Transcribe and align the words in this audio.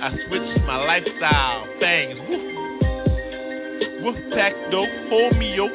I 0.00 0.10
switched 0.26 0.60
my 0.66 0.76
lifestyle. 0.84 1.66
Things. 1.80 2.18
Woof. 2.28 2.40
Woof 4.02 4.16
pack 4.32 4.52
dope. 4.70 4.88
Hold 5.08 5.36
me 5.38 5.54
yo. 5.54 5.68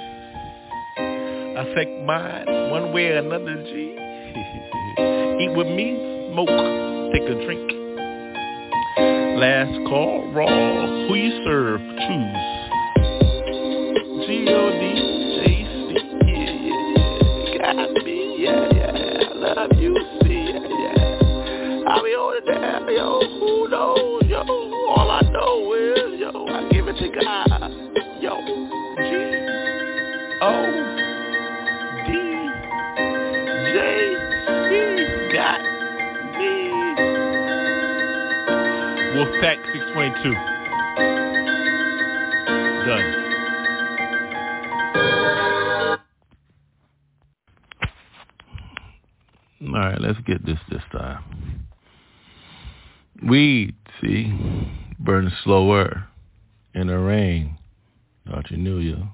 Affect 1.57 1.89
mine 2.05 2.45
one 2.69 2.91
way 2.93 3.07
or 3.07 3.17
another, 3.17 3.55
G. 3.63 3.71
Eat 5.43 5.51
with 5.55 5.67
me, 5.67 5.95
smoke, 6.33 6.49
take 7.13 7.23
a 7.23 7.35
drink. 7.45 7.78
Last 9.39 9.71
call, 9.87 10.29
raw. 10.33 11.07
Who 11.07 11.15
you 11.15 11.31
serve, 11.45 11.79
choose. 11.79 12.39
G-O-D, 14.27 14.83
J-C, 15.39 15.95
yeah, 16.27 16.51
yeah. 16.67 17.57
Got 17.57 18.03
me, 18.03 18.17
yeah, 18.37 18.67
yeah. 18.73 19.29
I 19.29 19.33
love 19.33 19.71
you, 19.79 19.95
see, 20.23 20.43
yeah, 20.43 20.59
yeah. 20.59 21.87
I'll 21.87 22.03
be 22.03 22.11
down, 22.51 22.93
yo. 22.93 23.21
Who 23.39 23.69
knows, 23.69 24.23
yo? 24.27 24.43
All 24.43 25.09
I 25.09 25.21
know 25.31 25.73
is, 25.73 26.19
yo, 26.19 26.45
I 26.49 26.67
give 26.69 26.89
it 26.89 26.97
to 26.97 27.07
God. 27.23 27.48
622. 40.23 40.33
Done. 42.85 43.29
All 49.61 49.73
right, 49.73 50.01
let's 50.01 50.19
get 50.25 50.45
this 50.45 50.59
this 50.69 50.81
time. 50.91 51.67
Weed, 53.23 53.75
see, 54.01 54.33
burns 54.99 55.33
slower 55.43 56.07
in 56.73 56.87
the 56.87 56.97
rain. 56.97 57.57
Thought 58.27 58.51
you 58.51 58.57
knew, 58.57 58.79
yo. 58.79 59.07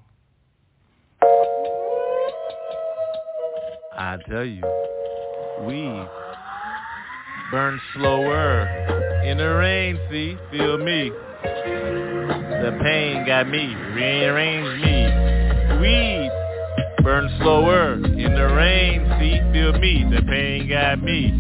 I 3.98 4.18
tell 4.28 4.44
you, 4.44 4.62
weed 5.66 6.08
burns 7.52 7.82
slower 7.94 8.68
in 9.26 9.38
the 9.38 9.56
rain. 9.56 10.00
See, 10.10 10.38
feel 10.52 10.78
me. 10.78 11.12
The 11.42 12.80
pain 12.82 13.26
got 13.26 13.48
me, 13.48 13.76
rearranged 13.94 14.84
me. 14.84 15.80
Weed 15.82 16.32
burn 17.06 17.30
slower 17.38 17.94
in 17.94 18.34
the 18.34 18.48
rain, 18.56 19.06
see, 19.20 19.38
feel 19.54 19.74
me, 19.78 20.04
the 20.10 20.24
pain 20.24 20.68
got 20.68 21.00
me. 21.04 21.40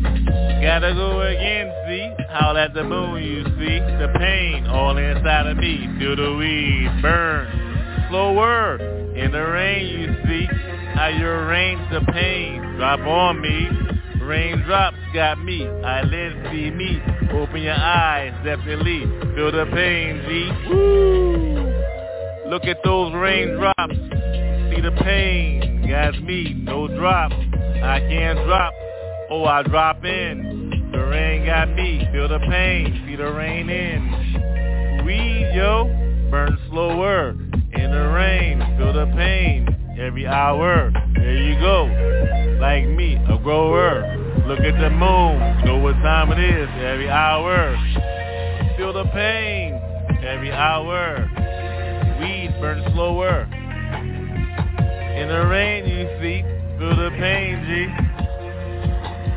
Gotta 0.61 0.93
go 0.93 1.21
again, 1.21 1.73
see, 1.87 2.23
howl 2.29 2.55
at 2.55 2.75
the 2.75 2.83
moon, 2.83 3.23
you 3.23 3.43
see, 3.57 3.79
the 3.97 4.13
pain 4.19 4.67
all 4.67 4.95
inside 4.95 5.47
of 5.47 5.57
me, 5.57 5.89
feel 5.97 6.15
the 6.15 6.35
weed 6.37 7.01
burn 7.01 7.47
slower 8.09 8.77
in 9.15 9.31
the 9.31 9.41
rain, 9.41 10.01
you 10.01 10.15
see, 10.27 10.45
how 10.93 11.07
you 11.07 11.25
arrange 11.25 11.81
the 11.89 12.01
pain, 12.11 12.61
drop 12.77 12.99
on 12.99 13.41
me. 13.41 13.84
Raindrops 14.25 14.97
got 15.13 15.43
me, 15.43 15.67
eyelids 15.67 16.35
see 16.51 16.71
me, 16.71 16.99
open 17.31 17.61
your 17.61 17.75
eyes, 17.75 18.33
definitely, 18.43 19.01
feel 19.35 19.51
the 19.51 19.69
pain, 19.71 20.23
G. 20.27 20.67
Woo! 20.67 22.49
Look 22.49 22.63
at 22.63 22.83
those 22.83 23.13
raindrops, 23.13 23.93
see 23.93 24.81
the 24.81 24.97
pain, 25.03 25.87
got 25.87 26.19
me, 26.23 26.55
no 26.55 26.87
drop, 26.87 27.31
I 27.33 27.99
can't 27.99 28.39
drop, 28.47 28.73
oh 29.29 29.45
I 29.45 29.61
drop 29.61 30.03
in, 30.03 30.89
the 30.91 31.05
rain 31.05 31.45
got 31.45 31.69
me, 31.75 32.07
feel 32.11 32.27
the 32.27 32.39
pain, 32.39 33.03
see 33.05 33.15
the 33.15 33.31
rain 33.31 33.69
in, 33.69 35.05
weed 35.05 35.51
yo, 35.53 35.85
burn 36.31 36.57
slower, 36.71 37.29
in 37.29 37.91
the 37.91 38.09
rain, 38.09 38.57
feel 38.79 38.91
the 38.91 39.05
pain, 39.15 39.74
every 39.99 40.27
hour, 40.27 40.91
there 41.13 41.37
you 41.37 41.59
go, 41.59 41.85
like 42.59 42.85
me, 42.87 43.15
a 43.15 43.37
grower, 43.39 44.03
look 44.47 44.59
at 44.59 44.79
the 44.79 44.89
moon, 44.89 45.65
know 45.65 45.77
what 45.77 45.93
time 46.03 46.31
it 46.31 46.39
is, 46.39 46.69
every 46.83 47.09
hour, 47.09 47.75
feel 48.77 48.91
the 48.91 49.05
pain, 49.13 49.73
every 50.23 50.51
hour, 50.51 51.29
weed 52.19 52.53
burn 52.59 52.83
slower, 52.93 53.47
in 55.15 55.29
the 55.29 55.47
rain, 55.47 55.85
you 55.85 56.07
see, 56.21 56.41
feel 56.77 56.95
the 56.95 57.09
pain, 57.17 57.63
G. 57.65 57.87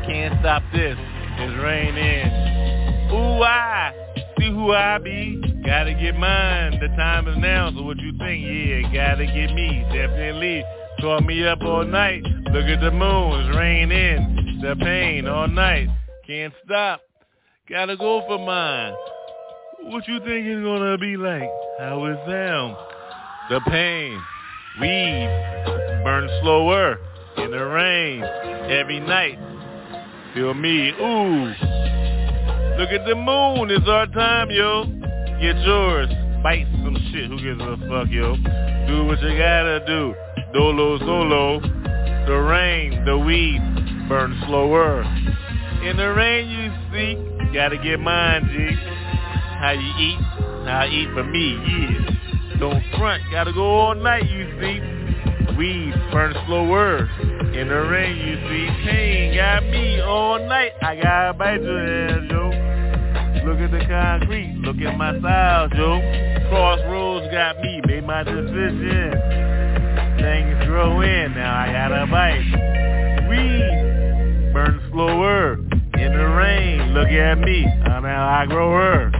Can't 0.05 0.39
stop 0.41 0.61
this, 0.73 0.97
it's 1.37 1.63
raining. 1.63 2.27
Ooh, 3.11 3.41
I 3.41 3.98
see 4.39 4.51
who 4.51 4.71
I 4.71 4.97
be. 4.97 5.41
Gotta 5.65 5.93
get 5.93 6.15
mine, 6.15 6.79
the 6.79 6.87
time 6.95 7.27
is 7.27 7.37
now, 7.37 7.71
so 7.71 7.83
what 7.83 7.97
you 7.99 8.11
think? 8.17 8.45
Yeah, 8.45 8.93
gotta 8.93 9.25
get 9.25 9.53
me, 9.53 9.85
definitely. 9.91 10.63
Call 11.01 11.21
me 11.21 11.45
up 11.45 11.61
all 11.61 11.85
night, 11.85 12.23
look 12.23 12.65
at 12.65 12.81
the 12.81 12.91
moon, 12.91 13.41
it's 13.41 13.57
raining. 13.57 14.59
The 14.61 14.75
pain 14.75 15.27
all 15.27 15.47
night, 15.47 15.87
can't 16.27 16.53
stop. 16.65 17.01
Gotta 17.69 17.95
go 17.95 18.23
for 18.27 18.37
mine. 18.39 18.93
What 19.83 20.07
you 20.07 20.19
think 20.19 20.45
it's 20.45 20.63
gonna 20.63 20.97
be 20.97 21.15
like? 21.17 21.49
How 21.79 22.03
it 22.05 22.17
sound? 22.27 22.75
The 23.49 23.61
pain. 23.69 24.21
Weed. 24.81 26.03
Burn 26.03 26.29
slower. 26.41 26.97
In 27.37 27.51
the 27.51 27.65
rain. 27.65 28.21
Every 28.69 28.99
night. 28.99 29.39
Feel 30.33 30.53
me. 30.53 30.89
Ooh. 30.99 31.88
Look 32.79 32.91
at 32.91 33.05
the 33.05 33.13
moon. 33.13 33.69
It's 33.71 33.89
our 33.89 34.07
time, 34.07 34.49
yo. 34.51 34.85
Get 35.41 35.59
yours. 35.67 36.07
Bite 36.41 36.65
some 36.81 36.95
shit. 37.11 37.29
Who 37.29 37.35
gives 37.35 37.59
a 37.59 37.75
fuck, 37.89 38.07
yo? 38.09 38.37
Do 38.87 39.03
what 39.03 39.21
you 39.21 39.37
gotta 39.37 39.83
do. 39.85 40.15
Dolo 40.53 40.97
solo. 40.99 41.59
The 41.59 42.35
rain. 42.35 43.03
The 43.03 43.17
weed. 43.17 43.59
Burn 44.07 44.41
slower. 44.47 45.03
In 45.83 45.97
the 45.97 46.13
rain, 46.13 46.49
you 46.49 46.71
see. 46.93 47.53
Gotta 47.53 47.77
get 47.83 47.99
mine, 47.99 48.47
G. 48.47 48.73
How 49.59 49.71
you 49.71 49.91
eat? 49.99 50.19
How 50.65 50.79
I 50.79 50.87
eat 50.87 51.09
for 51.13 51.25
me, 51.25 51.59
yeah. 51.67 52.38
Don't 52.59 52.83
front, 52.97 53.23
gotta 53.31 53.53
go 53.53 53.63
all 53.63 53.95
night, 53.95 54.29
you 54.29 54.45
see. 54.59 55.55
Weed 55.57 55.93
burn 56.11 56.33
slower. 56.45 57.09
In 57.53 57.69
the 57.69 57.87
rain, 57.89 58.17
you 58.17 58.35
see. 58.49 58.67
Pain 58.85 59.35
got 59.35 59.63
me 59.63 60.01
all 60.01 60.39
night. 60.45 60.71
I 60.81 60.95
gotta 60.95 61.33
bite 61.33 61.61
your 61.61 61.79
ass, 61.79 62.23
yo. 62.29 62.49
Look 63.47 63.59
at 63.59 63.71
the 63.71 63.85
concrete, 63.87 64.59
look 64.59 64.75
at 64.81 64.97
my 64.97 65.17
style, 65.19 65.69
Joe. 65.69 65.99
Crossroads 66.49 67.31
got 67.31 67.61
me, 67.61 67.81
made 67.87 68.05
my 68.05 68.23
decision. 68.23 69.11
Things 70.19 70.65
grow 70.67 70.99
in, 70.99 71.33
now 71.35 71.55
I 71.55 71.71
gotta 71.71 72.07
bite. 72.11 73.27
Weed 73.29 74.51
burn 74.53 74.81
slower. 74.91 75.53
In 75.53 76.13
the 76.13 76.27
rain, 76.35 76.93
look 76.93 77.07
at 77.07 77.39
me, 77.39 77.65
now 77.85 78.29
I 78.29 78.45
grow 78.45 78.71
her. 78.71 79.11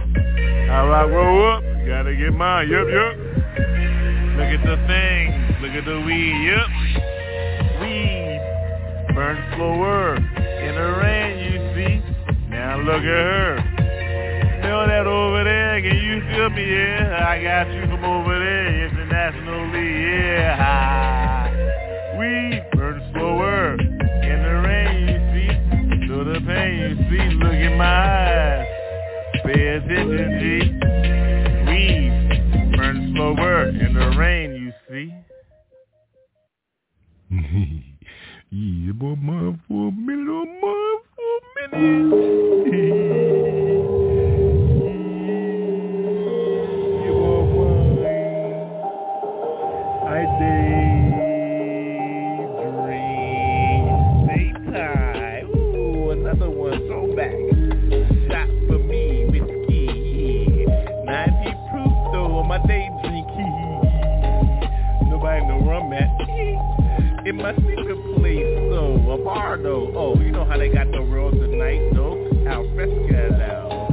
How 0.68 0.92
I 0.92 1.06
grow 1.06 1.56
up, 1.56 1.62
gotta 1.86 2.14
get 2.14 2.32
mine, 2.32 2.68
yup, 2.68 2.86
yup. 2.86 3.19
Look 4.50 4.58
at 4.58 4.66
the 4.66 4.82
thing, 4.88 5.30
look 5.62 5.70
at 5.70 5.84
the 5.84 6.00
weed, 6.00 6.34
yup. 6.50 6.66
Weed, 7.80 8.40
burn 9.14 9.38
slower, 9.54 10.16
in 10.16 10.74
the 10.74 10.90
rain, 10.98 11.38
you 11.38 11.58
see. 11.76 12.02
Now 12.50 12.80
look 12.80 12.98
at 12.98 13.04
her. 13.04 13.62
Smell 14.58 14.88
that 14.88 15.06
over 15.06 15.44
there, 15.44 15.80
can 15.80 15.94
you 15.94 16.20
feel 16.34 16.50
me, 16.50 16.66
yeah? 16.66 17.28
I 17.28 17.40
got 17.40 17.72
you 17.72 17.82
from 17.82 18.04
over 18.04 18.36
there, 18.40 18.88
internationally, 18.88 20.18
yeah. 20.18 21.46
Weed, 22.18 22.64
burn 22.72 23.00
slower, 23.12 23.74
in 23.74 24.42
the 24.42 24.54
rain, 24.66 25.14
you 25.14 25.20
see. 25.30 26.08
Feel 26.08 26.24
the 26.24 26.40
pain, 26.44 26.74
you 26.74 26.96
see, 27.08 27.34
look 27.36 27.54
at 27.54 27.76
my 27.76 27.84
eyes. 27.86 28.66
Pay 29.44 29.68
attention, 29.76 30.40
G. 30.40 30.89
Weed 33.40 33.80
in 33.80 33.94
the 33.94 34.14
rain, 34.18 34.54
you 34.54 34.72
see. 34.88 35.14
yeah, 38.50 38.92
boy, 38.92 39.14
mine 39.16 39.60
for 39.66 39.88
a 39.88 39.92
minute, 39.92 40.28
oh, 40.28 40.44
mine 40.60 41.00
for 41.16 41.78
a 41.78 41.80
minute. 41.80 43.09
In 67.30 67.36
my 67.36 67.54
secret 67.54 67.94
place 68.18 68.58
though, 68.70 68.96
a 69.12 69.24
bar 69.24 69.56
though. 69.56 69.92
Oh, 69.94 70.18
you 70.20 70.32
know 70.32 70.44
how 70.44 70.58
they 70.58 70.68
got 70.68 70.90
the 70.90 71.00
world 71.00 71.34
tonight 71.34 71.94
though. 71.94 72.18
Al 72.48 72.66
fresco. 72.74 73.86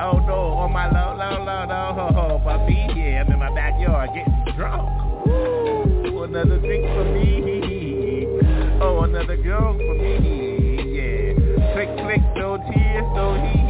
Oh 0.00 0.22
no, 0.28 0.54
on 0.62 0.70
my 0.70 0.86
low, 0.86 1.18
low, 1.18 1.42
low, 1.42 1.66
low, 1.66 2.38
puppy. 2.44 2.74
Yeah, 2.94 3.24
I'm 3.26 3.32
in 3.32 3.38
my 3.40 3.52
backyard 3.52 4.10
getting 4.14 4.54
drunk. 4.54 5.26
Ooh, 5.26 6.22
another 6.22 6.60
drink 6.60 6.86
for 6.94 7.04
me. 7.10 8.28
Oh, 8.80 9.00
another 9.00 9.38
girl 9.38 9.72
for 9.74 9.94
me. 9.98 10.94
Yeah. 10.94 11.34
Click, 11.74 11.90
click, 11.98 12.22
no 12.36 12.58
tears, 12.58 13.04
no 13.16 13.34
hee 13.42 13.63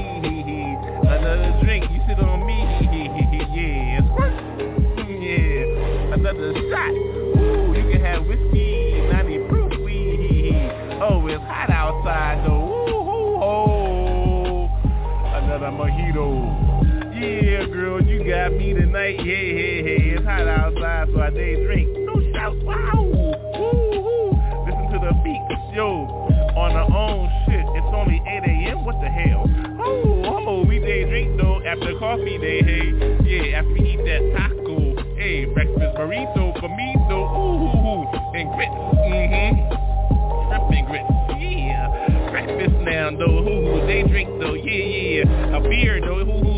mojito. 15.75 16.95
Yeah, 17.15 17.67
girl, 17.67 18.03
you 18.03 18.25
got 18.25 18.53
me 18.53 18.75
tonight. 18.75 19.21
Hey, 19.21 19.55
hey, 19.55 19.83
hey, 19.83 20.11
it's 20.17 20.25
hot 20.25 20.47
outside, 20.47 21.09
so 21.13 21.21
I 21.21 21.31
day 21.31 21.57
drink. 21.65 21.89
No 21.99 22.15
shout, 22.33 22.57
wow. 22.65 23.03
Woo, 23.03 24.31
Listen 24.67 24.87
to 24.93 24.99
the 25.03 25.13
beat, 25.23 25.75
yo. 25.75 26.07
On 26.57 26.71
our 26.71 26.91
own 26.91 27.29
shit, 27.47 27.65
it's 27.75 27.91
only 27.95 28.23
8 28.27 28.43
a.m. 28.47 28.85
What 28.85 29.01
the 29.01 29.09
hell? 29.09 29.45
Oh, 29.81 30.45
oh, 30.47 30.65
we 30.65 30.79
day 30.79 31.05
drink 31.05 31.37
though 31.37 31.61
after 31.67 31.99
coffee 31.99 32.39
day. 32.39 32.63
Hey, 32.63 32.93
yeah, 33.27 33.59
after 33.59 33.73
we 33.73 33.81
eat 33.81 34.05
that 34.07 34.23
taco. 34.37 34.95
Hey, 35.17 35.47
breakfast 35.47 35.97
burrito 35.99 36.59
for 36.61 36.69
me 36.69 36.95
though. 37.09 37.27
Ooh, 37.27 38.07
and 38.35 38.49
grits. 38.55 38.71
Mm-hmm. 38.71 39.84
Now 43.05 43.19
though. 43.19 43.27
Ooh, 43.27 43.87
they 43.87 44.03
drink 44.03 44.31
though. 44.41 44.55
Yeah, 44.55 45.25
yeah. 45.25 45.57
A 45.57 45.61
beer 45.61 46.01
though. 46.01 46.21
Ooh, 46.21 46.54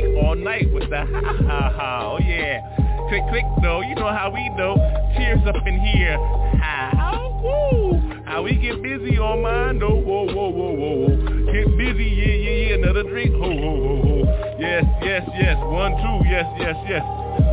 Drink 0.00 0.16
all 0.24 0.34
night 0.36 0.72
with 0.72 0.88
the 0.90 0.96
ha 1.06 1.32
ha 1.46 1.72
ha. 1.74 2.12
Oh 2.12 2.18
yeah. 2.20 2.60
Click 3.08 3.22
click 3.30 3.44
though. 3.62 3.80
You 3.80 3.94
know 3.94 4.08
how 4.08 4.30
we 4.32 4.48
know. 4.50 4.76
Cheers 5.16 5.40
up 5.46 5.66
in 5.66 5.80
here. 5.80 6.16
How? 6.58 7.40
Woo. 7.42 8.00
How 8.24 8.42
we 8.42 8.56
get 8.56 8.82
busy 8.82 9.18
on 9.18 9.42
mine 9.42 9.78
though. 9.78 9.96
Whoa 9.96 10.26
whoa 10.26 10.50
whoa 10.50 10.72
whoa 10.72 10.94
whoa. 11.08 11.52
Get 11.52 11.76
busy. 11.76 12.04
Yeah 12.04 12.34
yeah 12.34 12.68
yeah. 12.68 12.74
Another 12.76 13.02
drink. 13.02 13.32
Ho 13.32 13.40
ho 13.40 13.72
ho 13.82 14.02
ho. 14.02 14.56
Yes 14.58 14.84
yes 15.02 15.28
yes. 15.34 15.56
One 15.64 15.92
two. 15.92 16.28
Yes 16.28 16.46
yes 16.58 16.76
yes. 16.88 17.02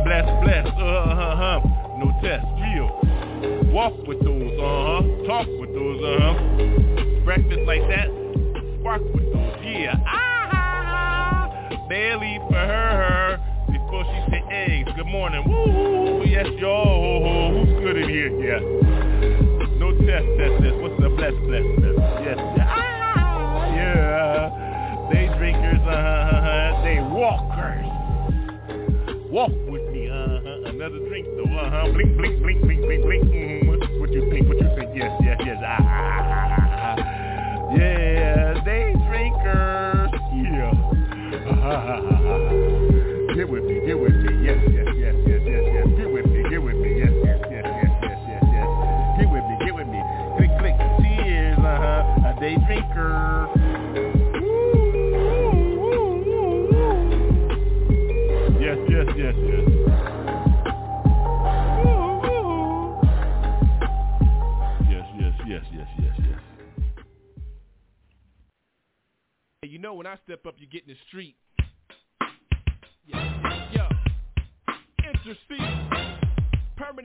Bless 0.04 0.26
bless. 0.44 0.66
Uh 0.66 1.14
huh 1.14 1.36
huh. 1.36 1.60
No 1.98 2.12
test. 2.22 2.46
Real. 2.62 3.72
Walk 3.72 3.94
with 4.06 4.20
those. 4.22 4.52
Uh 4.60 5.02
huh. 5.02 5.26
Talk 5.26 5.48
with 5.58 5.74
those. 5.74 6.02
Uh 6.02 6.20
huh 6.20 6.66
breakfast 7.26 7.62
like 7.66 7.82
that. 7.88 8.06
Spark 8.78 9.02
with 9.12 9.26
those, 9.32 9.58
yeah. 9.64 9.96
Ah, 10.06 10.35
barely 11.88 12.38
for 12.48 12.54
her, 12.54 13.36
her. 13.36 13.38
Before 13.66 14.04
she 14.04 14.30
said 14.30 14.42
eggs. 14.50 14.90
Good 14.96 15.06
morning. 15.06 15.42
Woo, 15.46 16.24
yes, 16.24 16.46
y'all. 16.58 17.52
Who's 17.52 17.80
good 17.82 17.96
in 17.96 18.08
here? 18.08 18.30
Yeah. 18.40 18.60
No 19.78 19.92
test, 19.92 20.26
test, 20.38 20.62
test. 20.62 20.76
What's 20.82 21.00
the 21.00 21.08
bless, 21.10 21.34
bless, 21.46 21.66
bless? 21.78 21.96
Yes. 22.24 22.38
Ah, 22.60 23.74
yeah. 23.74 25.08
They 25.12 25.26
drinkers, 25.38 25.82
uh-huh. 25.86 26.82
They 26.82 26.98
walkers. 27.14 27.86
Walk 29.30 29.52
with 29.68 29.86
me, 29.92 30.08
uh-huh. 30.08 30.70
Another 30.70 30.98
drink, 31.08 31.26
though, 31.36 31.56
uh-huh. 31.56 31.92
Blink, 31.92 32.16
blink, 32.16 32.42
blink, 32.42 32.60
blink, 32.62 32.80
blink, 32.82 33.02
blink. 33.04 33.24
Mm-hmm. 33.24 34.00
What, 34.00 34.10
you 34.12 34.30
think? 34.30 34.48
What 34.48 34.58
you 34.58 34.70
think? 34.76 34.90
Yes, 34.94 35.12
yes, 35.22 35.40
yes. 35.44 35.56
Ah, 35.62 35.78
ah. 36.88 37.74
Yeah, 37.76 38.62
they 38.64 38.94
drinkers 39.08 39.95
get 41.66 43.48
with 43.48 43.64
me, 43.64 43.80
get 43.84 43.98
with 43.98 44.14
me, 44.14 44.44
yes, 44.46 44.56
yes, 44.70 44.86
yes, 44.94 45.14
yes, 45.26 45.42
yes, 45.46 45.64
yes. 45.66 45.86
Get 45.98 46.12
with 46.12 46.26
me, 46.26 46.48
get 46.48 46.62
with 46.62 46.76
me, 46.76 46.98
yes, 46.98 47.10
yes, 47.24 47.40
yes, 47.50 47.64
yes, 47.66 47.90
yes, 48.02 48.18
yes, 48.28 48.42
yes. 48.54 48.68
Get 49.18 49.28
with 49.28 49.42
me, 49.42 49.56
get 49.66 49.74
with 49.74 49.88
me. 49.88 50.00
Click, 50.38 50.50
click, 50.60 50.76
cheers, 51.02 51.58
uh-huh, 51.58 52.30
a 52.30 52.40
day 52.40 52.54
drinker. 52.66 53.50
Yes, 58.60 58.78
yes, 58.88 59.06
yes, 59.16 59.34
yes. 59.34 59.66
you 69.62 69.78
know 69.80 69.94
when 69.94 70.06
I 70.06 70.16
step 70.24 70.46
up, 70.46 70.54
you 70.58 70.66
get 70.68 70.84
in 70.84 70.88
the 70.88 70.96
street 71.08 71.36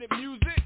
Permanent 0.08 0.40
music. 0.42 0.62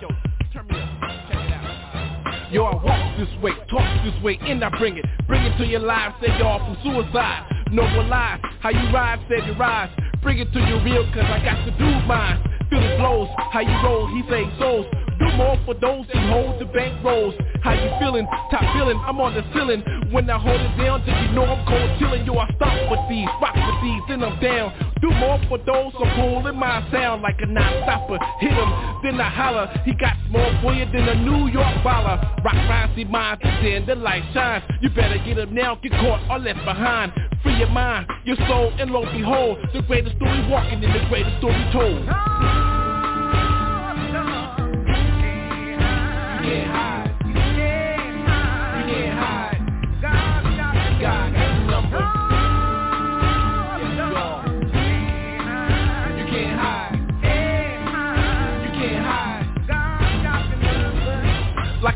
Yo, 0.00 0.08
turn 0.52 0.66
me 0.68 0.78
up. 0.78 0.88
Check 1.28 1.40
it 1.40 1.52
out. 1.52 2.52
Yo, 2.52 2.64
I 2.64 2.74
walk 2.84 3.18
this 3.18 3.42
way, 3.42 3.52
talk 3.70 4.04
this 4.04 4.22
way, 4.22 4.38
and 4.42 4.62
I 4.62 4.68
bring 4.78 4.96
it. 4.98 5.04
Bring 5.26 5.42
it 5.42 5.56
to 5.58 5.66
your 5.66 5.80
lives, 5.80 6.14
say 6.20 6.28
y'all 6.38 6.58
from 6.58 6.76
suicide. 6.84 7.64
No 7.72 7.88
more 7.88 8.04
lies. 8.04 8.40
How 8.60 8.70
you 8.70 8.92
ride, 8.94 9.24
said 9.28 9.46
you 9.46 9.54
rise. 9.54 9.90
Bring 10.22 10.38
it 10.38 10.52
to 10.52 10.60
your 10.60 10.82
real, 10.84 11.04
cause 11.12 11.24
I 11.24 11.42
got 11.44 11.64
to 11.64 11.70
do 11.78 12.06
mine. 12.06 12.42
Feel 12.70 12.80
the 12.80 12.96
blows, 12.98 13.28
how 13.52 13.60
you 13.60 13.74
roll, 13.82 14.06
he 14.08 14.22
say 14.30 14.44
souls. 14.58 14.86
Do 15.18 15.26
more 15.36 15.56
for 15.64 15.74
those 15.74 16.06
who 16.12 16.18
hold 16.28 16.60
the 16.60 16.66
bank 16.66 17.02
rolls. 17.04 17.34
How 17.66 17.74
you 17.74 17.90
feeling? 17.98 18.30
Top 18.46 18.62
feeling, 18.78 18.94
I'm 19.02 19.18
on 19.18 19.34
the 19.34 19.42
ceiling. 19.50 19.82
When 20.14 20.30
I 20.30 20.38
hold 20.38 20.60
it 20.60 20.70
down, 20.78 21.02
just 21.02 21.18
you 21.18 21.34
know 21.34 21.42
I'm 21.42 21.66
cold 21.66 21.98
chilling. 21.98 22.22
Yo, 22.22 22.38
I 22.38 22.46
stop 22.54 22.70
with 22.86 23.02
these, 23.10 23.26
rock 23.42 23.58
with 23.58 23.82
these, 23.82 24.02
then 24.06 24.22
I'm 24.22 24.38
down. 24.38 24.70
Do 25.02 25.10
more 25.10 25.42
for 25.50 25.58
those 25.58 25.90
who 25.98 26.06
pulling 26.14 26.54
my 26.54 26.86
sound 26.94 27.22
like 27.26 27.42
a 27.42 27.46
non-stopper. 27.46 28.22
Hit 28.38 28.54
him, 28.54 28.70
then 29.02 29.18
I 29.18 29.28
holler. 29.34 29.66
He 29.82 29.98
got 29.98 30.14
more 30.30 30.46
for 30.62 30.78
you 30.78 30.86
than 30.94 31.10
a 31.10 31.18
New 31.18 31.50
York 31.50 31.74
baller. 31.82 32.22
Rock 32.46 32.54
rhymes, 32.70 32.94
see 32.94 33.02
minds, 33.02 33.42
then 33.42 33.84
the 33.84 33.96
light 33.96 34.22
shines. 34.32 34.62
You 34.80 34.88
better 34.90 35.18
get 35.26 35.36
him 35.36 35.52
now, 35.52 35.74
get 35.82 35.90
caught 35.98 36.22
or 36.30 36.38
left 36.38 36.62
behind. 36.64 37.10
Free 37.42 37.58
your 37.58 37.70
mind, 37.74 38.06
your 38.22 38.36
soul, 38.46 38.70
and 38.78 38.92
lo 38.92 39.02
behold, 39.10 39.58
the 39.74 39.82
greatest 39.82 40.14
story 40.14 40.46
walking 40.48 40.84
in 40.84 40.92
the 40.92 41.02
greatest 41.10 41.38
story 41.38 41.66
told. 41.74 42.06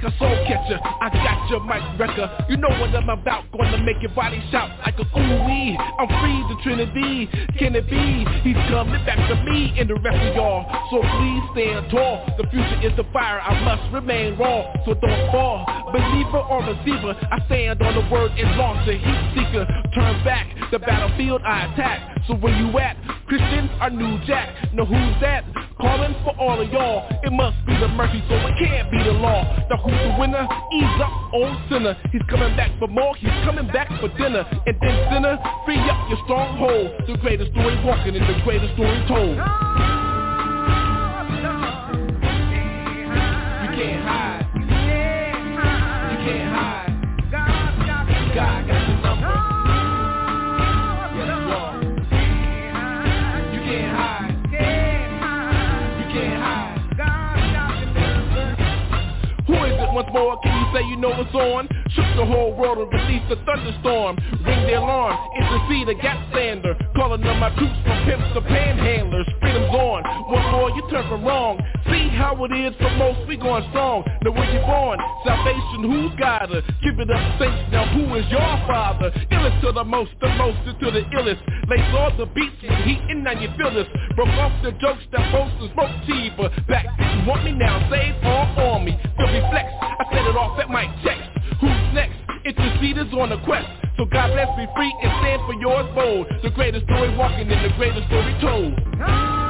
Like 0.02 0.12
a 0.12 0.18
soul 0.18 0.36
catcher. 0.46 0.78
I 0.82 1.10
got 1.10 1.50
your 1.50 1.60
mic 1.64 1.82
wrecker. 1.98 2.46
You 2.48 2.56
know 2.56 2.68
what 2.68 2.94
I'm 2.94 3.08
about, 3.08 3.50
gonna 3.52 3.82
make 3.82 4.00
your 4.00 4.12
body 4.12 4.42
shout 4.50 4.70
like 4.84 4.98
a 4.98 5.02
ooh 5.02 5.44
wee. 5.46 5.76
I'm 5.98 6.08
free, 6.20 6.40
the 6.48 6.56
Trinity. 6.62 7.28
Can 7.58 7.74
it 7.74 7.88
be? 7.88 8.24
He's 8.42 8.56
coming 8.70 9.04
back 9.04 9.18
to 9.28 9.36
me 9.44 9.74
and 9.78 9.88
the 9.88 9.94
rest 9.94 10.16
of 10.16 10.36
y'all. 10.36 10.64
So 10.90 11.00
please 11.00 11.42
stand 11.52 11.90
tall. 11.90 12.24
The 12.38 12.46
future 12.48 12.80
is 12.82 12.96
the 12.96 13.04
fire. 13.12 13.40
I 13.40 13.60
must 13.64 13.92
remain 13.92 14.38
raw, 14.38 14.72
so 14.84 14.94
don't 14.94 15.32
fall. 15.32 15.66
Believer 15.92 16.38
or 16.38 16.64
receiver, 16.64 17.16
I 17.30 17.44
stand 17.46 17.82
on 17.82 17.94
the 17.94 18.08
word 18.10 18.32
and 18.32 18.56
launch 18.56 18.88
a 18.88 18.96
heat 18.96 19.22
seeker. 19.34 19.66
Turn 19.94 20.24
back, 20.24 20.46
the 20.70 20.78
battlefield 20.78 21.42
I 21.42 21.72
attack. 21.72 22.24
So 22.26 22.34
where 22.34 22.54
you 22.54 22.78
at? 22.78 22.96
Christian 23.26 23.70
or 23.80 23.90
New 23.90 24.18
Jack? 24.26 24.72
Know 24.72 24.84
who's 24.84 25.20
that? 25.20 25.44
Calling 25.80 26.14
for 26.24 26.36
all 26.38 26.60
of 26.60 26.70
y'all. 26.70 27.08
It 27.24 27.32
must 27.32 27.56
be 27.66 27.72
the 27.78 27.88
mercy, 27.88 28.22
so 28.28 28.34
it 28.36 28.54
can't 28.58 28.90
be 28.90 29.02
the 29.02 29.12
law. 29.12 29.42
Now 29.70 29.78
who's 29.78 29.96
the 29.96 30.16
winner? 30.20 30.46
Ease 30.72 31.00
up, 31.00 31.32
old 31.32 31.56
sinner. 31.70 31.96
He's 32.12 32.22
coming 32.28 32.54
back 32.54 32.70
for 32.78 32.86
more. 32.86 33.16
He's 33.16 33.30
coming 33.44 33.66
back 33.68 33.88
for 34.00 34.08
dinner. 34.18 34.44
And 34.66 34.76
then 34.80 35.08
sinner, 35.10 35.38
free 35.64 35.78
up 35.78 36.08
your 36.10 36.18
stronghold. 36.24 36.92
The 37.08 37.16
greatest 37.18 37.52
story 37.52 37.82
walking 37.84 38.14
is 38.14 38.20
the 38.20 38.40
greatest 38.44 38.74
story 38.74 39.02
told. 39.08 39.36
You 39.36 39.42
can't 43.72 44.04
hide. 44.04 44.44
You 44.54 44.66
can't 46.28 46.52
hide. 46.52 46.90
God 48.34 48.68
got 48.68 48.79
More? 60.12 60.36
Can 60.38 60.52
you 60.58 60.66
say 60.74 60.86
you 60.88 60.96
know 60.96 61.10
what's 61.10 61.34
on? 61.34 61.79
Shook 61.94 62.06
the 62.16 62.26
whole 62.26 62.54
world 62.54 62.78
and 62.78 62.92
released 62.92 63.26
a 63.32 63.36
thunderstorm. 63.42 64.16
Ring 64.46 64.62
the 64.66 64.78
alarm, 64.78 65.16
intercede 65.34 65.88
a 65.88 65.94
gap 65.94 66.22
sander. 66.32 66.78
Calling 66.94 67.24
on 67.24 67.38
my 67.40 67.50
troops 67.58 67.74
from 67.82 67.98
pimps 68.06 68.30
to 68.34 68.40
panhandlers. 68.46 69.26
Freedom's 69.40 69.74
on. 69.74 70.02
One 70.30 70.46
more, 70.52 70.70
you 70.70 70.82
turn 70.90 71.08
from 71.08 71.24
wrong. 71.24 71.58
See 71.90 72.06
how 72.14 72.38
it 72.44 72.52
is 72.54 72.74
for 72.78 72.90
most, 72.94 73.26
we 73.26 73.36
going 73.36 73.66
strong. 73.70 74.04
Now 74.22 74.30
where 74.30 74.46
you 74.54 74.60
born? 74.62 74.98
Salvation, 75.26 75.90
who's 75.90 76.14
got 76.14 76.50
her? 76.50 76.62
Give 76.82 76.94
it 77.00 77.10
up, 77.10 77.40
saints. 77.40 77.72
Now 77.72 77.90
who 77.90 78.14
is 78.14 78.26
your 78.30 78.54
father? 78.70 79.10
Illest 79.34 79.60
to 79.62 79.72
the 79.72 79.82
most, 79.82 80.12
the 80.20 80.28
most 80.38 80.62
is 80.70 80.74
to 80.78 80.90
the 80.94 81.02
illest. 81.10 81.42
Lace 81.66 81.90
all 81.98 82.14
the 82.16 82.26
beats 82.26 82.54
with 82.62 82.70
heat 82.86 83.02
and 83.10 83.24
now 83.24 83.34
you 83.34 83.48
feel 83.58 83.74
this. 83.74 83.90
Broke 84.14 84.30
off 84.38 84.54
the 84.62 84.70
jokes 84.78 85.02
that 85.10 85.26
boast 85.32 85.58
and 85.58 85.72
smoke 85.74 85.90
cheaper. 86.06 86.48
Back, 86.68 86.86
you 86.86 87.26
want 87.26 87.42
me 87.44 87.52
now? 87.52 87.82
Save 87.90 88.14
all 88.22 88.78
on 88.78 88.84
me. 88.84 88.94
Feel 89.18 89.26
me 89.26 89.42
flex. 89.50 89.66
I 89.82 90.04
set 90.14 90.22
it 90.22 90.36
off 90.36 90.58
at 90.60 90.70
my 90.70 90.86
checks. 91.02 91.39
Who's 91.60 91.94
next? 91.94 92.16
It's 92.44 92.56
the 92.56 92.62
Interceders 92.62 93.12
on 93.12 93.32
a 93.32 93.44
quest. 93.44 93.68
So 93.96 94.04
God 94.06 94.32
bless 94.32 94.48
me 94.56 94.66
free 94.76 94.94
and 95.02 95.12
stand 95.20 95.42
for 95.46 95.54
yours 95.60 95.86
bold. 95.94 96.26
The 96.42 96.50
greatest 96.50 96.84
story 96.84 97.14
walking 97.16 97.50
and 97.50 97.64
the 97.64 97.76
greatest 97.76 98.06
story 98.06 98.34
told. 98.40 99.49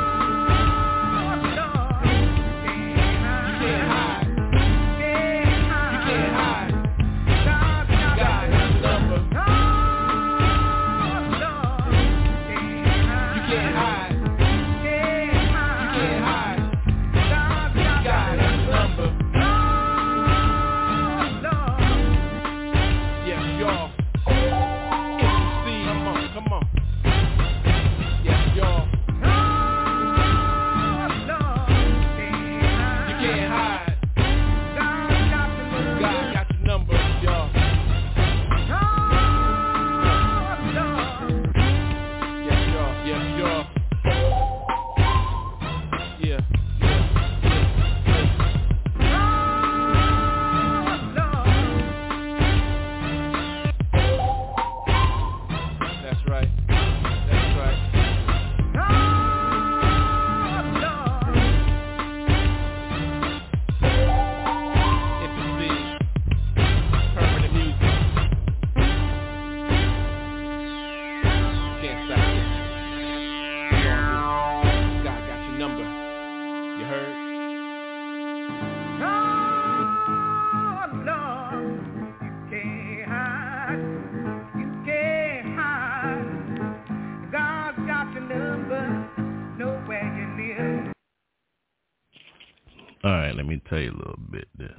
Let 93.40 93.48
me 93.48 93.62
tell 93.70 93.78
you 93.78 93.90
a 93.90 93.96
little 93.96 94.18
bit 94.30 94.48
there. 94.58 94.76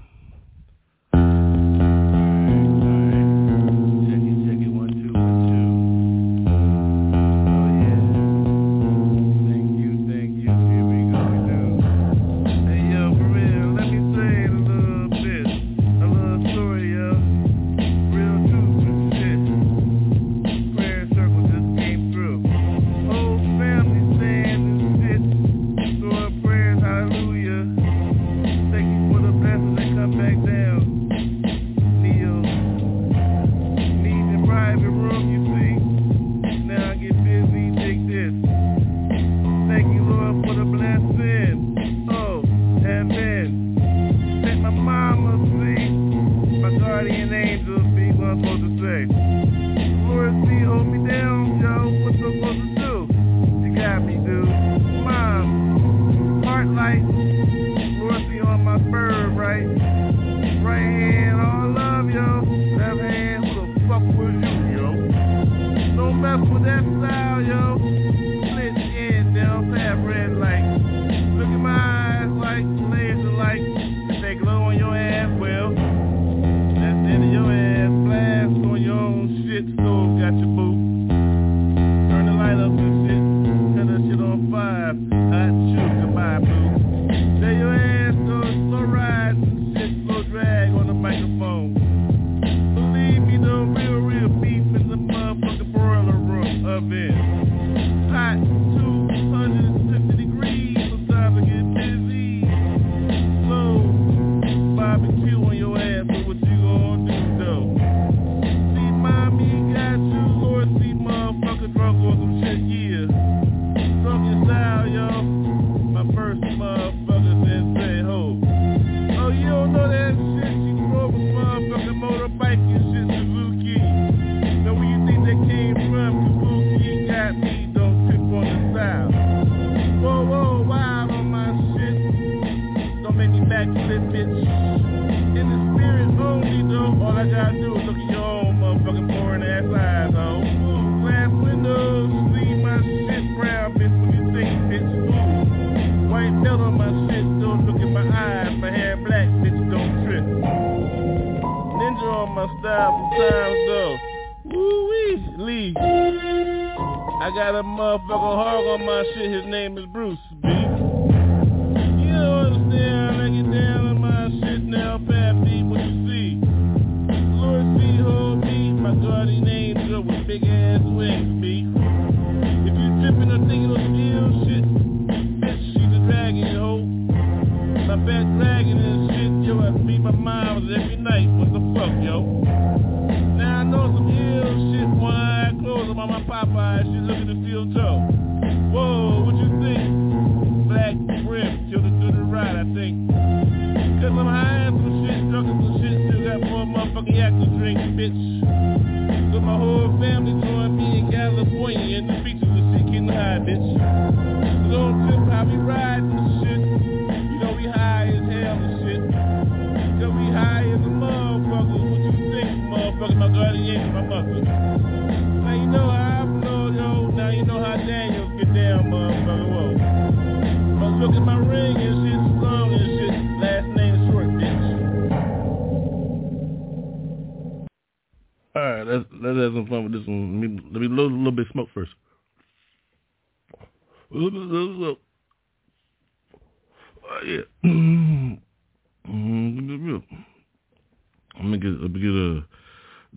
bloody 169.23 169.39
names, 169.39 169.77
with 170.07 170.25
big 170.25 170.43
ass 170.43 170.81
wigs, 170.83 171.41
beef. 171.41 171.80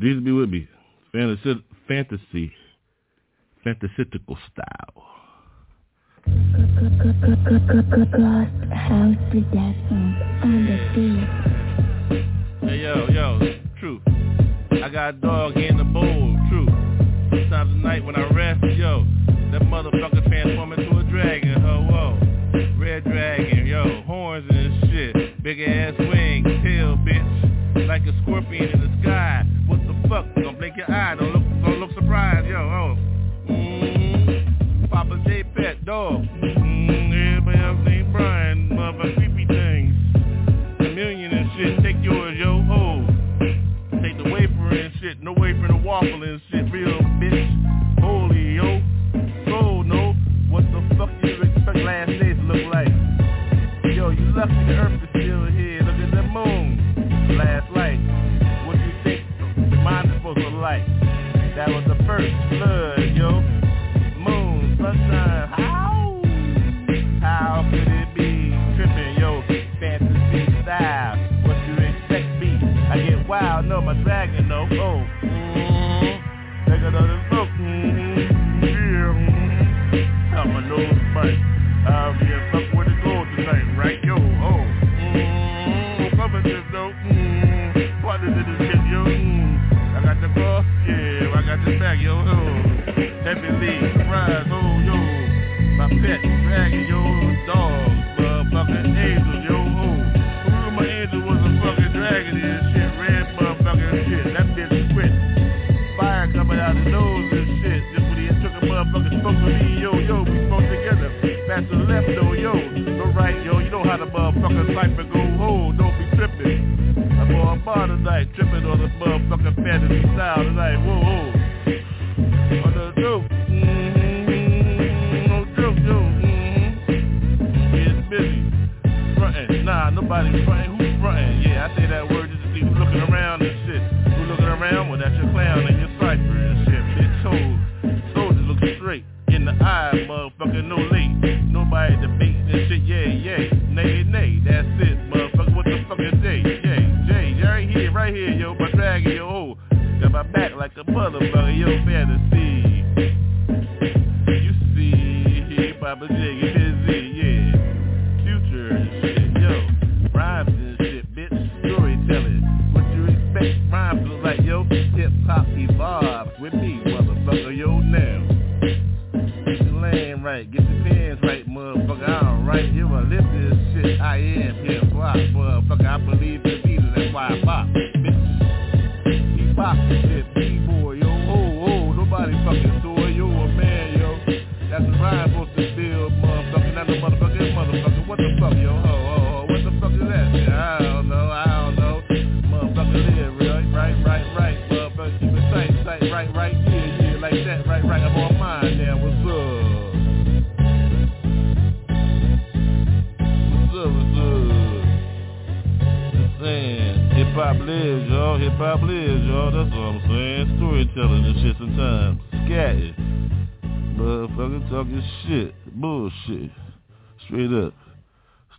These 0.04 0.20
be 0.20 0.32
with 0.32 0.50
me. 0.50 0.68
Fantasy, 1.12 1.64
fantasy, 1.88 2.52
fantastical 3.64 4.36
style. 4.52 5.02
Ghost 8.12 8.50
House 8.70 9.16
Production. 9.30 10.04
Hey 12.60 12.82
yo, 12.82 13.08
yo, 13.08 13.38
true. 13.80 14.02
I 14.72 14.90
got 14.90 15.08
a 15.08 15.12
dog 15.14 15.56
in 15.56 15.78
the 15.78 15.84
bowl, 15.84 16.36
true. 16.50 16.68
Sometimes 17.30 17.70
at 17.70 17.82
night 17.82 18.04
when 18.04 18.14
I 18.14 18.28
rest, 18.28 18.62
yo, 18.76 19.06
that 19.52 19.62
motherfucker 19.62 20.22
transform 20.28 20.74
into 20.74 20.98
a 20.98 21.04
dragon, 21.04 21.62
ho, 21.62 21.80
whoa. 21.90 22.18
Red 22.78 23.04
dragon, 23.04 23.66
yo, 23.66 24.02
horns 24.02 24.44
and 24.50 24.82
shit. 24.90 25.42
Big 25.42 25.60
ass 25.60 25.94
wings, 25.98 26.44
tail, 26.62 26.98
bitch. 26.98 27.88
Like 27.88 28.02
a 28.02 28.12
scorpion 28.22 28.83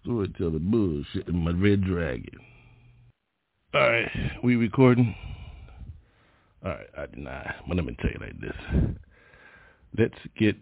Storytelling 0.06 0.70
bullshit 0.70 1.28
in 1.28 1.36
my 1.44 1.50
red 1.50 1.84
dragon. 1.84 2.40
Alright, 3.74 4.12
we 4.44 4.56
recording? 4.56 5.16
Alright, 6.64 6.86
I 6.96 7.08
deny. 7.08 7.56
But 7.68 7.78
let 7.78 7.86
me 7.86 7.98
tell 8.00 8.12
you 8.12 8.20
like 8.22 8.40
this. 8.40 8.54
Let's 9.98 10.14
get 10.38 10.56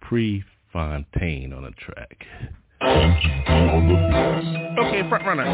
Prefontaine 0.00 1.52
on 1.52 1.64
a 1.66 1.72
track. 1.72 2.24
Okay, 4.78 5.08
front 5.10 5.26
runner. 5.26 5.44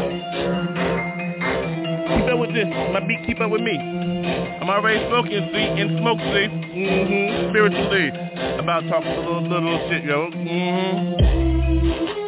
Keep 2.07 2.33
up 2.33 2.39
with 2.39 2.53
this. 2.53 2.67
My 2.93 3.05
beat 3.05 3.27
keep 3.27 3.41
up 3.41 3.51
with 3.51 3.61
me. 3.61 3.77
I'm 3.77 4.69
already 4.69 5.05
smoking, 5.09 5.49
see, 5.51 5.81
and 5.81 5.99
smoke, 5.99 6.19
see. 6.19 6.47
Mm-hmm. 6.47 7.49
Spiritually. 7.49 8.07
About 8.57 8.83
talking 8.87 9.11
a 9.11 9.19
little, 9.19 9.49
little 9.49 9.89
shit, 9.89 10.05
yo. 10.05 10.29
Mm-hmm. 10.31 11.52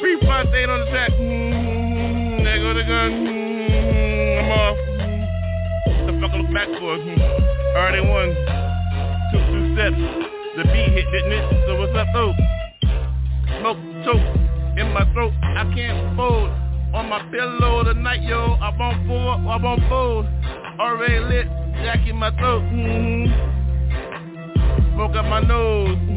Prefontaine 0.01 0.69
on 0.69 0.79
the 0.79 0.86
track. 0.91 1.12
Mm-hmm. 1.12 2.43
There 2.43 2.60
go 2.60 2.73
the 2.73 2.84
gun. 2.84 3.12
Mm-hmm. 3.25 4.39
I'm 4.39 4.51
off. 4.51 4.77
The 6.05 6.12
fuck 6.21 6.31
I 6.31 6.38
look 6.38 6.51
back 6.53 6.69
for? 6.79 6.97
Mm-hmm. 6.97 7.77
Already 7.77 8.01
won. 8.08 8.36
Two, 9.31 9.41
two 9.51 9.73
steps. 9.75 9.99
The 10.58 10.63
beat 10.63 10.89
hit, 10.93 11.05
didn't 11.12 11.34
it? 11.34 11.45
So 11.67 11.75
what's 11.79 11.95
up, 11.95 12.08
though? 12.13 12.34
Smoke, 13.60 13.81
choke 14.05 14.25
in 14.77 14.91
my 14.93 15.03
throat. 15.13 15.34
I 15.41 15.63
can't 15.75 16.15
fold 16.15 16.49
on 16.93 17.10
my 17.10 17.19
pillow 17.31 17.84
tonight, 17.84 18.23
yo. 18.23 18.58
I 18.62 18.69
won't 18.77 19.08
fool, 19.08 19.29
I 19.49 19.58
won't 19.62 19.81
fold. 19.89 20.25
Already 20.79 21.19
lit, 21.19 21.47
jack 21.84 22.08
in 22.08 22.15
my 22.15 22.31
throat. 22.38 22.62
Mm-hmm. 22.63 23.25
Smoke 24.95 25.15
up 25.15 25.25
my 25.25 25.41
nose. 25.41 25.89
Mm-hmm. 25.89 26.14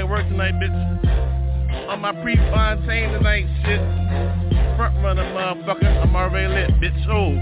I 0.00 0.04
ain't 0.04 0.10
work 0.10 0.26
tonight, 0.28 0.54
bitch. 0.56 1.88
On 1.90 2.00
my 2.00 2.12
Prefontaine 2.22 3.12
tonight, 3.12 3.44
shit. 3.60 3.80
Front 4.80 4.96
runner, 5.04 5.28
motherfucker. 5.36 5.84
I'm 5.84 6.16
already 6.16 6.48
lit, 6.48 6.70
bitch. 6.80 7.04
Oh. 7.04 7.36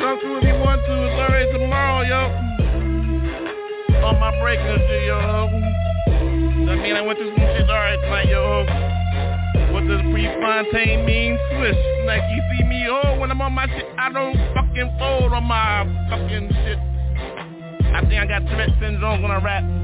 Come 0.00 0.20
through 0.20 0.38
if 0.38 0.44
you 0.44 0.56
want 0.64 0.80
to. 0.80 0.94
It's 1.04 1.20
already 1.20 1.52
tomorrow, 1.52 2.00
yo 2.00 2.48
on 4.02 4.18
my 4.18 4.32
breakers, 4.40 4.80
yo. 5.06 5.14
I 6.72 6.76
mean, 6.80 6.96
I 6.96 7.02
went 7.02 7.18
through 7.18 7.36
some 7.36 7.44
shit 7.44 7.68
alright 7.68 8.00
tonight, 8.00 8.28
yo. 8.28 8.64
What 9.72 9.86
does 9.86 10.00
Prefontaine 10.10 11.04
mean? 11.04 11.38
Swish. 11.52 11.76
Like, 12.06 12.22
you 12.32 12.42
see 12.50 12.64
me, 12.64 12.88
oh, 12.88 13.20
when 13.20 13.30
I'm 13.30 13.40
on 13.42 13.52
my 13.52 13.66
shit, 13.66 13.86
I 13.98 14.10
don't 14.10 14.34
fucking 14.54 14.96
fold 14.98 15.32
on 15.34 15.44
my 15.44 15.84
fucking 16.08 16.48
shit. 16.50 16.78
I 17.92 18.00
think 18.00 18.14
I 18.14 18.26
got 18.26 18.48
Tourette 18.48 18.70
syndrome 18.80 19.20
when 19.20 19.30
I 19.30 19.44
rap. 19.44 19.81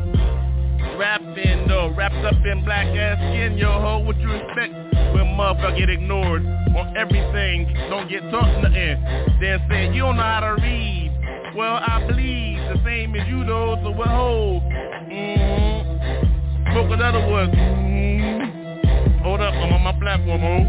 Rapping, 0.98 1.68
though, 1.68 1.94
wrapped 1.94 2.24
up 2.26 2.34
in 2.44 2.64
black 2.64 2.88
ass 2.88 3.18
skin, 3.18 3.56
yo 3.56 3.70
ho, 3.70 4.00
what 4.00 4.18
you 4.18 4.32
expect? 4.32 4.74
When 5.14 5.26
motherfucker 5.38 5.78
get 5.78 5.88
ignored 5.90 6.44
on 6.44 6.96
everything, 6.96 7.72
don't 7.88 8.08
get 8.10 8.28
taught 8.32 8.60
nothing. 8.60 9.00
Then 9.40 9.60
say, 9.70 9.94
you 9.94 10.02
don't 10.02 10.16
know 10.16 10.22
how 10.22 10.40
to 10.40 10.56
read. 10.60 11.12
Well, 11.54 11.76
I 11.76 12.04
bleed 12.10 12.58
the 12.58 12.80
same 12.84 13.14
as 13.14 13.28
you 13.28 13.44
though, 13.44 13.78
so 13.84 13.92
what 13.92 14.08
hold? 14.08 14.64
Mm-hmm. 14.64 16.72
Smoke 16.72 16.90
another 16.90 17.28
one. 17.30 17.52
Mm-hmm. 17.52 19.22
Hold 19.22 19.40
up, 19.40 19.54
I'm 19.54 19.72
on 19.72 19.82
my 19.82 19.92
platform, 20.00 20.42
oh. 20.42 20.64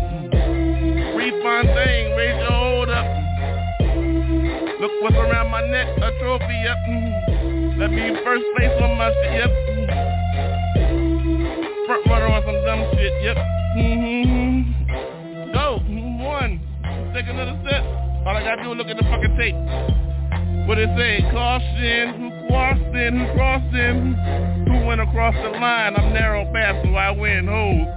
Prefontaine, 1.18 2.16
raise 2.16 2.38
your 2.38 2.52
hold 2.52 2.90
up. 2.90 3.06
Look 4.80 4.92
what's 5.02 5.16
around 5.16 5.50
my 5.50 5.62
neck, 5.68 5.88
a 5.98 6.12
trophy, 6.20 6.54
yep. 6.64 6.78
Mm-hmm. 6.88 7.80
Let 7.80 7.92
me 7.92 8.14
first 8.24 8.46
place 8.56 8.80
on 8.80 8.96
my 8.96 9.12
shit, 9.24 9.34
yep. 9.34 9.79
Front 11.90 12.06
runner 12.06 12.28
on 12.28 12.44
some 12.46 12.54
dumb 12.70 12.86
shit, 12.94 13.14
yep. 13.24 13.36
Mm-hmm. 13.74 15.52
Go, 15.58 15.82
one. 16.22 16.62
Take 17.16 17.26
another 17.26 17.58
step. 17.66 17.82
All 18.30 18.38
I 18.38 18.44
gotta 18.46 18.62
do 18.62 18.74
is 18.74 18.78
look 18.78 18.94
at 18.94 18.98
the 18.98 19.10
fucking 19.10 19.34
tape. 19.42 19.58
What 20.70 20.78
it 20.78 20.94
say? 20.94 21.26
Caution, 21.34 22.14
who 22.14 22.30
crossed 22.46 22.94
in, 22.94 23.18
who 23.18 23.26
crossed 23.34 23.74
in, 23.74 24.14
who 24.70 24.86
went 24.86 25.02
across 25.02 25.34
the 25.34 25.50
line? 25.50 25.96
I'm 25.98 26.14
narrow 26.14 26.46
path, 26.54 26.78
so 26.86 26.94
I 26.94 27.10
win. 27.10 27.48
Hold. 27.50 27.88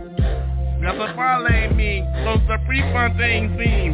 That's 0.80 0.96
what 0.96 1.14
parlay 1.14 1.68
me. 1.76 2.00
So 2.24 2.40
it's 2.40 2.48
a 2.48 2.64
Prefontaine 2.64 3.58
theme. 3.60 3.92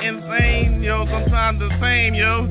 Insane, 0.00 0.82
yo, 0.82 1.04
sometimes 1.12 1.60
the 1.60 1.68
same, 1.82 2.14
yo. 2.14 2.48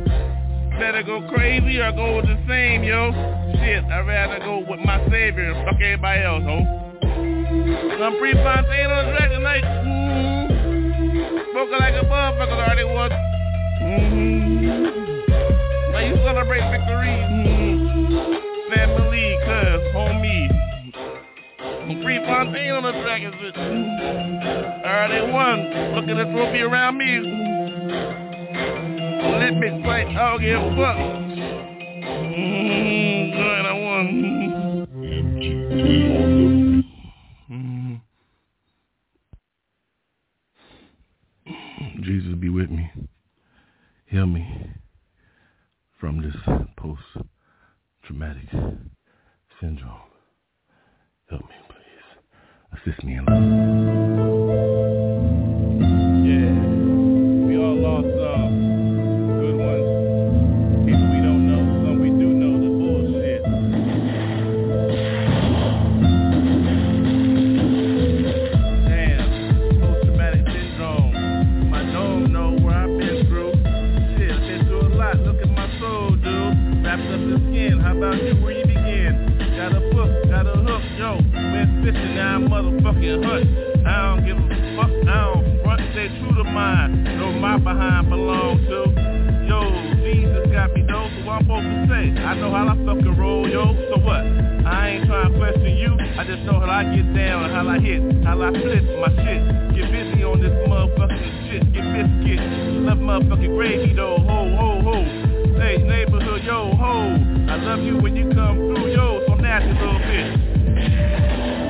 Better 0.80 1.04
go 1.04 1.22
crazy 1.34 1.80
or 1.80 1.92
go 1.94 2.18
with 2.18 2.26
the 2.26 2.38
same, 2.48 2.84
yo. 2.84 3.12
Shit, 3.56 3.86
I'd 3.86 4.06
rather 4.06 4.40
go 4.40 4.60
with 4.60 4.80
my 4.84 5.00
savior 5.10 5.52
and 5.52 5.66
fuck 5.66 5.80
everybody 5.80 6.22
else, 6.22 6.44
ho. 6.44 6.86
I'm 8.04 8.20
Prefontaine 8.20 8.92
on 8.92 9.06
the 9.06 9.12
track 9.16 9.32
tonight. 9.32 9.64
Mm-hmm. 9.64 10.46
Spoken 11.52 11.80
like 11.80 11.96
a 11.96 12.06
motherfucker 12.06 12.60
already 12.60 12.84
was. 12.84 13.12
Mm-hmm. 13.82 14.84
Now 15.94 16.00
you 16.00 16.16
celebrate 16.28 16.70
victory. 16.70 17.24
Mm-hmm. 17.24 18.74
Family, 18.74 19.38
cuz, 19.48 19.82
homie. 19.96 20.52
Prefontaine 22.04 22.72
on 22.72 22.84
the 22.84 22.92
track 23.02 23.22
is 23.24 23.34
it. 23.40 23.56
Already 24.86 25.32
won. 25.32 25.96
Look 25.96 26.10
at 26.10 26.18
the 26.18 26.26
trophy 26.34 26.62
around 26.62 26.98
me. 26.98 28.25
Let 29.40 29.54
me 29.58 29.70
fight. 29.84 30.08
Don't 30.14 30.42
give 30.42 30.62
fuck. 30.78 30.98
Mm-hmm. 32.16 33.32
Good, 33.36 33.66
I 33.66 33.74
won. 33.74 34.06
Mm-hmm. 37.52 37.96
Jesus 42.04 42.34
be 42.40 42.50
with 42.50 42.70
me. 42.70 42.92
Heal 44.08 44.26
me 44.28 44.46
from 46.00 46.22
this 46.22 46.36
post-traumatic 46.78 48.50
syndrome. 49.60 50.02
Help 51.30 51.42
me, 51.42 51.56
please. 51.70 52.06
Assist 52.74 53.04
me 53.04 53.14
in 53.16 53.26
love. 53.26 55.15
Motherfucking 83.06 83.24
hunt. 83.24 83.88
I 83.88 84.16
don't 84.16 84.26
give 84.26 84.38
a 84.38 84.76
fuck, 84.76 84.92
I 85.08 85.34
don't 85.34 85.64
front, 85.64 85.82
stay 85.92 86.08
true 86.20 86.36
to 86.36 86.44
mine. 86.44 87.04
Know 87.04 87.32
my 87.34 87.58
behind 87.58 88.10
belong 88.10 88.60
to. 88.66 89.46
Yo, 89.46 89.62
Jesus 90.02 90.52
got 90.52 90.74
me 90.74 90.82
though, 90.88 91.10
so 91.24 91.30
I'm 91.30 91.42
supposed 91.44 91.66
to 91.66 91.86
say? 91.88 92.22
I 92.22 92.34
know 92.36 92.52
how 92.52 92.68
I 92.68 92.76
fucking 92.86 93.18
roll, 93.18 93.48
yo, 93.48 93.74
so 93.90 94.02
what? 94.02 94.26
I 94.66 94.98
ain't 94.98 95.06
trying 95.06 95.32
to 95.32 95.38
question 95.38 95.78
you, 95.78 95.94
I 96.18 96.26
just 96.26 96.42
know 96.44 96.60
how 96.60 96.66
I 96.66 96.84
get 96.84 97.14
down, 97.14 97.50
how 97.52 97.68
I 97.68 97.80
hit, 97.80 98.02
how 98.26 98.42
I 98.42 98.52
flip 98.52 98.84
my 98.98 99.10
shit. 99.22 99.42
Get 99.76 99.92
busy 99.92 100.24
on 100.24 100.42
this 100.42 100.54
motherfucking 100.66 101.50
shit, 101.50 101.62
get 101.74 101.86
biscuit. 101.94 102.42
Love 102.90 102.98
motherfucking 102.98 103.54
gravy 103.56 103.94
though, 103.94 104.18
ho, 104.18 104.50
ho, 104.58 104.82
ho. 104.82 104.98
Hey, 105.62 105.78
neighborhood, 105.78 106.44
yo, 106.44 106.74
ho. 106.74 107.14
I 107.50 107.56
love 107.58 107.80
you 107.82 107.98
when 107.98 108.16
you 108.16 108.34
come 108.34 108.58
through, 108.58 108.94
yo, 108.94 109.22
so 109.28 109.36
nasty 109.36 109.70
little 109.74 110.00
bitch. 110.00 110.55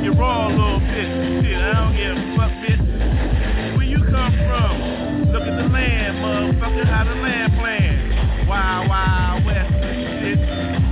You 0.05 0.13
raw 0.13 0.49
little 0.49 0.79
bitch. 0.81 1.41
Shit, 1.41 1.57
I 1.57 1.73
don't 1.81 1.97
give 1.97 2.13
a 2.13 2.37
fuck, 2.37 2.53
bitch. 2.61 3.73
Where 3.73 3.89
you 3.89 3.97
come 4.05 4.37
from? 4.45 5.33
Look 5.33 5.41
at 5.41 5.57
the 5.57 5.65
land, 5.65 6.21
motherfucker, 6.21 6.85
how 6.85 7.05
the 7.05 7.15
land 7.25 7.53
plan. 7.57 8.45
Wild, 8.47 8.87
wild 8.87 9.45
west 9.49 9.73
shit. 9.73 10.37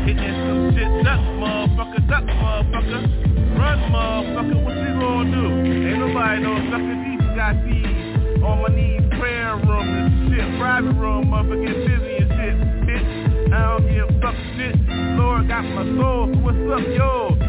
Hitting 0.10 0.34
some 0.49 0.73
shit, 0.73 0.89
duck, 1.06 1.21
motherfucker, 1.38 2.02
duck, 2.10 2.26
motherfucker. 2.26 3.06
Run, 3.54 3.80
motherfucker, 3.93 4.65
what 4.65 4.82
you 4.82 4.97
gonna 4.97 5.30
do? 5.30 5.62
Ain't 5.62 5.99
nobody 6.02 6.41
no 6.41 6.58
sucker, 6.73 6.97
these 7.06 7.21
got 7.38 7.54
these. 7.69 8.41
On 8.41 8.65
my 8.65 8.73
knees, 8.73 9.06
prayer 9.19 9.62
room 9.62 9.93
and 9.93 10.34
shit. 10.34 10.58
Private 10.58 10.97
room, 10.97 11.30
motherfucker, 11.30 11.62
get 11.62 11.78
busy 11.86 12.17
and 12.17 12.30
shit, 12.34 12.56
bitch. 12.89 13.54
I 13.54 13.78
don't 13.78 13.86
give 13.93 14.10
a 14.10 14.21
fuck 14.26 14.36
shit. 14.58 14.73
Lord 15.21 15.47
got 15.47 15.62
my 15.62 15.86
soul, 16.02 16.34
so 16.34 16.39
what's 16.41 16.58
up, 16.73 16.82
yo? 16.97 17.43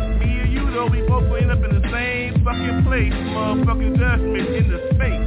Though, 0.84 0.90
we 0.90 1.00
both 1.08 1.24
end 1.40 1.50
up 1.50 1.64
in 1.64 1.80
the 1.80 1.88
same 1.88 2.44
fucking 2.44 2.84
place. 2.84 3.12
Motherfucking 3.32 3.96
judgment 3.96 4.48
in 4.52 4.68
the 4.68 4.78
space. 4.92 5.24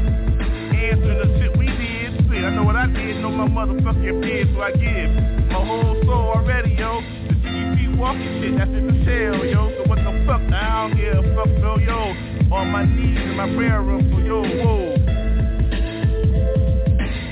Answering 0.78 1.18
the 1.18 1.26
shit 1.40 1.58
we 1.58 1.66
did. 1.66 2.14
Shit, 2.30 2.46
I 2.46 2.54
know 2.54 2.64
what 2.64 2.76
I 2.76 2.86
did, 2.86 3.18
know 3.22 3.32
my 3.32 3.48
motherfucking 3.48 4.22
bid, 4.22 4.54
so 4.54 4.62
I 4.62 4.72
give 4.72 5.10
my 5.50 5.66
whole 5.66 5.98
soul 6.06 6.38
already, 6.38 6.76
yo. 6.78 7.02
The 7.26 7.34
shit 7.42 7.98
walking 7.98 8.42
shit, 8.42 8.56
that's 8.56 8.70
just 8.70 8.86
a 8.86 9.06
shell, 9.06 9.46
yo. 9.46 9.74
So 9.78 9.90
what 9.90 9.98
the 9.98 10.14
fuck? 10.28 10.42
I 10.54 10.90
don't 10.90 10.96
give 10.96 11.26
a 11.26 11.36
fuck, 11.36 11.50
though, 11.62 11.80
yo. 11.82 12.14
On 12.54 12.70
my 12.70 12.86
knees 12.86 13.18
in 13.18 13.36
my 13.36 13.50
prayer 13.56 13.82
room, 13.82 14.12
so 14.14 14.20
yo, 14.22 14.42
whoa. 14.62 14.94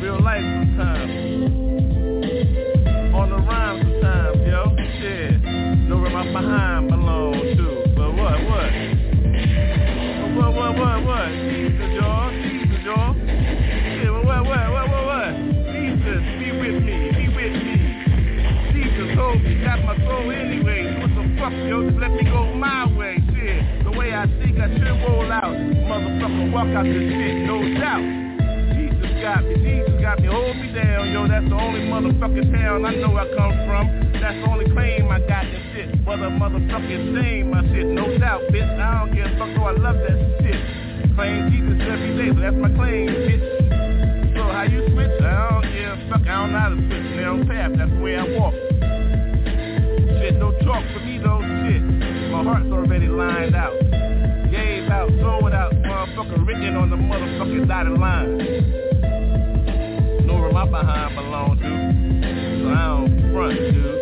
Real 0.01 0.19
life 0.23 0.41
sometimes. 0.41 1.11
On 3.13 3.29
the 3.29 3.38
rhyme 3.38 3.81
sometimes, 3.83 4.39
yo. 4.47 4.75
Shit. 4.97 5.43
Know 5.85 5.97
where 6.01 6.09
my 6.09 6.25
behind 6.33 6.89
belong 6.89 7.04
what, 10.75 11.03
what, 11.03 11.05
what, 11.05 11.05
what? 11.05 11.27
Jesus, 11.31 11.91
y'all. 11.95 12.31
Jesus, 12.31 12.79
y'all. 12.83 13.15
Yeah, 13.15 14.11
but 14.11 14.25
what, 14.25 14.45
what, 14.45 14.71
what, 14.71 14.88
what, 14.89 15.05
what? 15.05 15.31
Jesus, 15.71 16.23
be 16.39 16.51
with 16.51 16.83
me. 16.83 16.95
Be 17.15 17.25
with 17.31 17.53
me. 17.55 17.75
Jesus, 18.73 19.17
hold 19.17 19.41
me. 19.41 19.63
Got 19.63 19.83
my 19.85 19.95
soul 20.03 20.31
anyway. 20.31 20.99
What 20.99 21.11
the 21.15 21.23
fuck, 21.39 21.53
yo? 21.67 21.83
Just 21.89 21.99
let 21.99 22.11
me 22.11 22.23
go 22.23 22.53
my 22.53 22.85
way. 22.97 23.17
Shit. 23.33 23.83
The 23.83 23.91
way 23.91 24.13
I 24.13 24.27
think 24.41 24.59
I 24.59 24.67
should 24.73 24.99
roll 25.07 25.31
out. 25.31 25.55
Motherfucker, 25.55 26.51
walk 26.51 26.67
out 26.75 26.85
this 26.85 27.07
shit. 27.07 27.47
No 27.47 27.61
doubt. 27.79 28.24
Got 29.25 29.43
me, 29.43 29.55
Jesus 29.55 29.99
got 30.01 30.19
me, 30.21 30.27
hold 30.27 30.55
me 30.55 30.71
down, 30.71 31.09
yo, 31.09 31.27
that's 31.27 31.49
the 31.49 31.55
only 31.55 31.79
motherfucking 31.89 32.53
town 32.53 32.85
I 32.85 32.93
know 32.93 33.17
I 33.17 33.25
come 33.33 33.57
from, 33.65 34.13
that's 34.21 34.38
the 34.38 34.45
only 34.45 34.69
claim 34.69 35.09
I 35.09 35.17
got 35.17 35.45
this 35.49 35.65
shit, 35.73 36.05
but 36.05 36.21
a 36.21 36.29
motherfucking 36.29 37.17
shame 37.17 37.49
my 37.49 37.65
shit, 37.73 37.88
no 37.88 38.05
doubt, 38.19 38.41
bitch, 38.53 38.69
I 38.79 39.01
don't 39.01 39.15
give 39.15 39.25
a 39.25 39.33
fuck, 39.41 39.49
though 39.57 39.65
I 39.65 39.71
love 39.81 39.97
that 39.97 40.17
shit, 40.45 40.61
claim 41.17 41.49
Jesus 41.49 41.73
every 41.89 42.13
day, 42.21 42.29
so 42.38 42.39
that's 42.39 42.53
my 42.53 42.69
claim, 42.77 43.09
bitch, 43.25 44.38
so 44.38 44.45
how 44.45 44.61
you 44.69 44.85
switch, 44.93 45.17
I 45.17 45.49
don't 45.49 45.73
give 45.73 45.89
a 45.89 46.05
fuck, 46.05 46.21
I 46.21 46.45
don't 46.45 46.51
know 46.53 46.59
how 46.61 46.69
to 46.69 46.77
switch, 46.85 47.07
now 47.17 47.41
path, 47.49 47.71
that's 47.81 47.89
the 47.89 48.01
way 48.05 48.21
I 48.21 48.29
walk, 48.38 48.53
shit, 50.21 50.38
no 50.38 50.53
talk 50.61 50.85
for 50.93 51.01
me 51.01 51.17
though, 51.17 51.41
shit, 51.65 51.81
my 52.29 52.45
heart's 52.45 52.69
already 52.69 53.09
lined 53.09 53.55
out, 53.57 53.73
gave 54.53 54.85
out, 54.93 55.09
sold 55.17 55.49
out, 55.49 55.73
motherfucker 55.81 56.45
written 56.45 56.77
on 56.77 56.93
the 56.93 56.95
motherfucking 56.95 57.67
dotted 57.67 57.97
line. 57.97 58.94
My 60.55 60.63
behind 60.65 61.15
belong 61.17 61.57
to, 61.57 61.63
so 62.61 62.69
I 62.69 62.87
don't 62.87 63.11
front, 63.33 63.59
dude. 63.59 63.99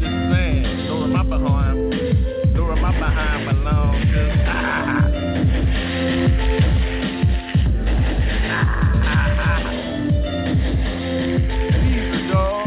Just 0.00 0.16
saying, 0.32 0.62
know 0.88 0.96
where 0.98 1.06
my 1.06 1.22
behind, 1.22 1.76
know 2.56 2.64
where 2.64 2.74
my 2.74 2.90
behind 2.90 3.46
belong 3.46 3.94
to. 4.10 4.22
Jesus, 11.80 12.24
y'all, 12.28 12.66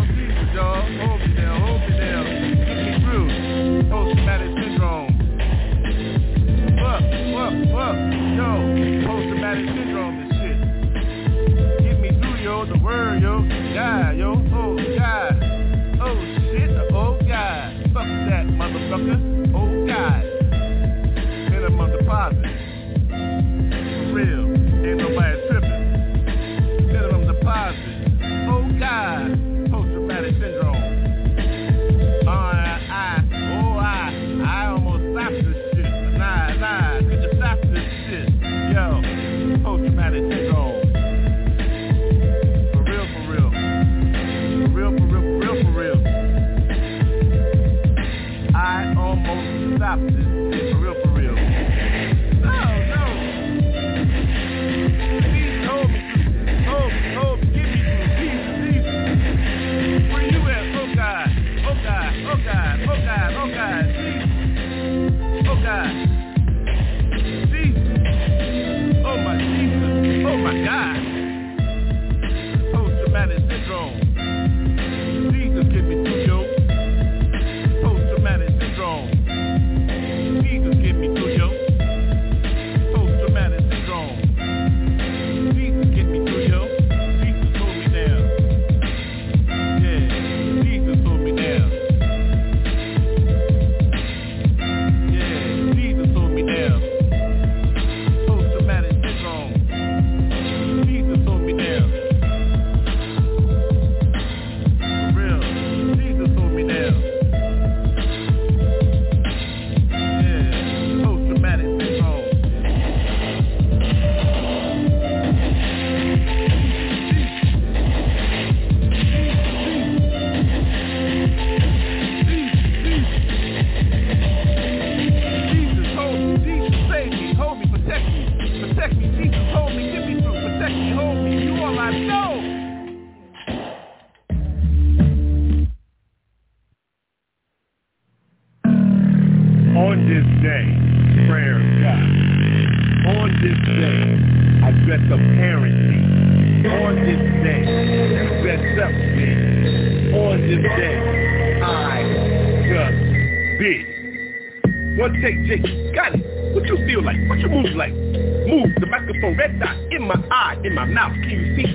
sex 128.80 128.96
me, 128.96 129.08
Jesus 129.10 129.59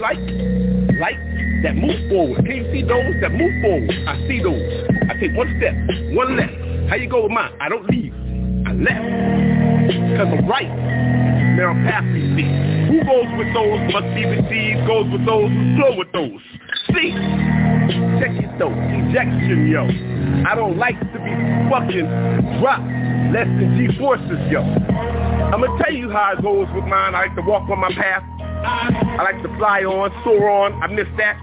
See 0.04 0.16
light? 0.16 0.98
Light 0.98 1.18
that 1.62 1.74
move 1.76 2.08
forward. 2.10 2.44
Can 2.44 2.56
you 2.56 2.72
see 2.72 2.82
those 2.82 3.14
that 3.20 3.32
move 3.32 3.62
forward? 3.62 3.90
I 4.06 4.16
see 4.28 4.42
those. 4.42 4.60
I 5.08 5.14
take 5.18 5.36
one 5.36 5.54
step, 5.58 5.74
one 6.14 6.36
left. 6.36 6.52
How 6.90 6.96
you 6.96 7.08
go 7.08 7.22
with 7.22 7.32
mine? 7.32 7.52
I 7.60 7.68
don't 7.68 7.88
leave. 7.88 8.12
I 8.66 8.72
left. 8.72 10.18
Cause 10.18 10.28
I'm 10.28 10.46
right. 10.48 10.68
I'm 10.68 11.86
past 11.86 12.04
these 12.12 12.34
things. 12.36 12.52
Who 12.90 13.00
goes 13.04 13.30
with 13.38 13.54
those 13.54 13.80
must 13.92 14.10
be 14.14 14.26
received, 14.26 14.86
goes 14.86 15.08
with 15.10 15.24
those 15.24 15.48
flow 15.78 15.96
with 15.96 16.12
those. 16.12 16.42
See? 16.92 17.14
Check 18.20 18.36
it 18.36 18.58
though. 18.58 18.74
Ejection, 18.74 19.70
yo. 19.70 19.88
I 20.44 20.54
don't 20.54 20.76
like 20.76 20.98
to 21.00 21.18
be 21.22 21.32
fucking 21.70 22.60
dropped 22.60 22.84
less 23.32 23.48
than 23.56 23.78
G-forces, 23.78 24.50
yo. 24.50 24.60
I'm 24.60 25.60
gonna 25.62 25.82
tell 25.82 25.94
you 25.94 26.10
how 26.10 26.34
it 26.36 26.42
goes 26.42 26.68
with 26.74 26.84
mine. 26.84 27.14
I 27.14 27.26
like 27.26 27.36
to 27.36 27.42
walk 27.42 27.70
on 27.70 27.80
my 27.80 27.92
path. 27.94 28.33
I 28.64 29.22
like 29.22 29.42
to 29.42 29.56
fly 29.56 29.82
on, 29.84 30.10
soar 30.24 30.50
on. 30.50 30.82
I 30.82 30.86
missed 30.88 31.16
that. 31.18 31.38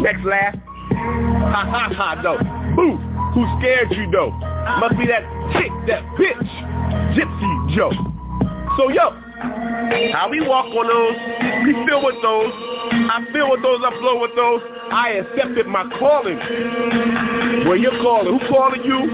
Next 0.00 0.24
laugh. 0.24 0.54
Ha 0.54 1.62
ha 1.70 1.90
ha, 1.94 2.20
though. 2.22 2.38
Boo. 2.74 2.96
Who 3.34 3.44
scared 3.60 3.92
you, 3.92 4.10
though? 4.10 4.30
Must 4.80 4.98
be 4.98 5.06
that 5.06 5.22
chick, 5.52 5.70
that 5.86 6.02
bitch. 6.16 6.50
Gypsy 7.14 7.76
Joe. 7.76 7.92
So, 8.76 8.88
yo, 8.88 9.14
how 10.12 10.28
we 10.30 10.40
walk 10.40 10.66
on 10.66 10.86
those, 10.88 11.16
we 11.64 11.72
feel 11.86 12.04
with 12.04 12.16
those. 12.22 12.52
I 12.92 13.24
feel 13.32 13.50
with 13.50 13.62
those, 13.62 13.80
I 13.84 13.90
flow 13.98 14.20
with 14.20 14.34
those. 14.34 14.62
I 14.90 15.10
accepted 15.20 15.66
my 15.66 15.84
calling. 15.98 16.38
Where 17.66 17.76
you 17.76 17.90
calling? 18.02 18.38
Who 18.38 18.48
calling 18.48 18.82
you? 18.84 19.10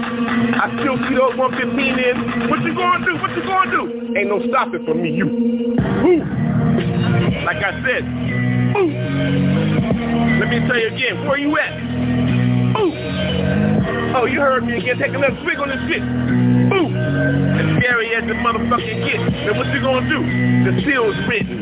I 0.55 0.69
still 0.79 0.97
see 1.09 1.15
those 1.15 1.35
115 1.35 1.99
in. 1.99 2.49
What 2.49 2.61
you 2.61 2.75
gonna 2.75 3.05
do? 3.05 3.15
What 3.17 3.35
you 3.35 3.43
gonna 3.43 3.71
do? 3.71 4.17
Ain't 4.17 4.29
no 4.29 4.39
stopping 4.49 4.85
for 4.85 4.93
me, 4.93 5.11
you. 5.11 5.27
Who? 5.27 6.19
Like 7.45 7.57
I 7.57 7.81
said, 7.83 8.03
who? 8.73 8.83
Let 10.39 10.49
me 10.49 10.59
tell 10.67 10.79
you 10.79 10.87
again, 10.87 11.27
where 11.27 11.37
you 11.37 11.57
at? 11.57 11.73
Who? 12.77 13.72
Oh, 14.15 14.25
you 14.25 14.39
heard 14.39 14.65
me 14.65 14.77
again. 14.77 14.99
Take 14.99 15.09
another 15.09 15.33
swig 15.41 15.57
on 15.57 15.73
this 15.73 15.81
shit. 15.89 16.05
Boom. 16.69 16.93
As 16.93 17.65
scary 17.81 18.13
as 18.13 18.21
the 18.29 18.37
motherfucking 18.37 18.99
get. 19.09 19.17
Then 19.17 19.57
what 19.57 19.65
you 19.73 19.81
gonna 19.81 20.05
do? 20.05 20.21
The 20.21 20.73
seal's 20.85 21.17
written. 21.25 21.57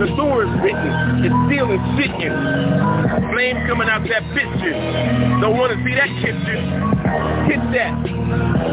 The 0.00 0.08
door 0.20 0.44
is 0.44 0.52
written. 0.60 1.24
It's 1.24 1.38
still 1.48 1.72
is 1.72 1.80
sitting. 1.96 2.32
Flame 3.32 3.56
coming 3.64 3.88
out 3.88 4.04
that 4.12 4.24
bitchin'. 4.36 5.40
Don't 5.40 5.56
wanna 5.56 5.80
see 5.80 5.96
that 5.96 6.12
kitchen. 6.20 6.60
Hit 7.48 7.62
that. 7.72 7.96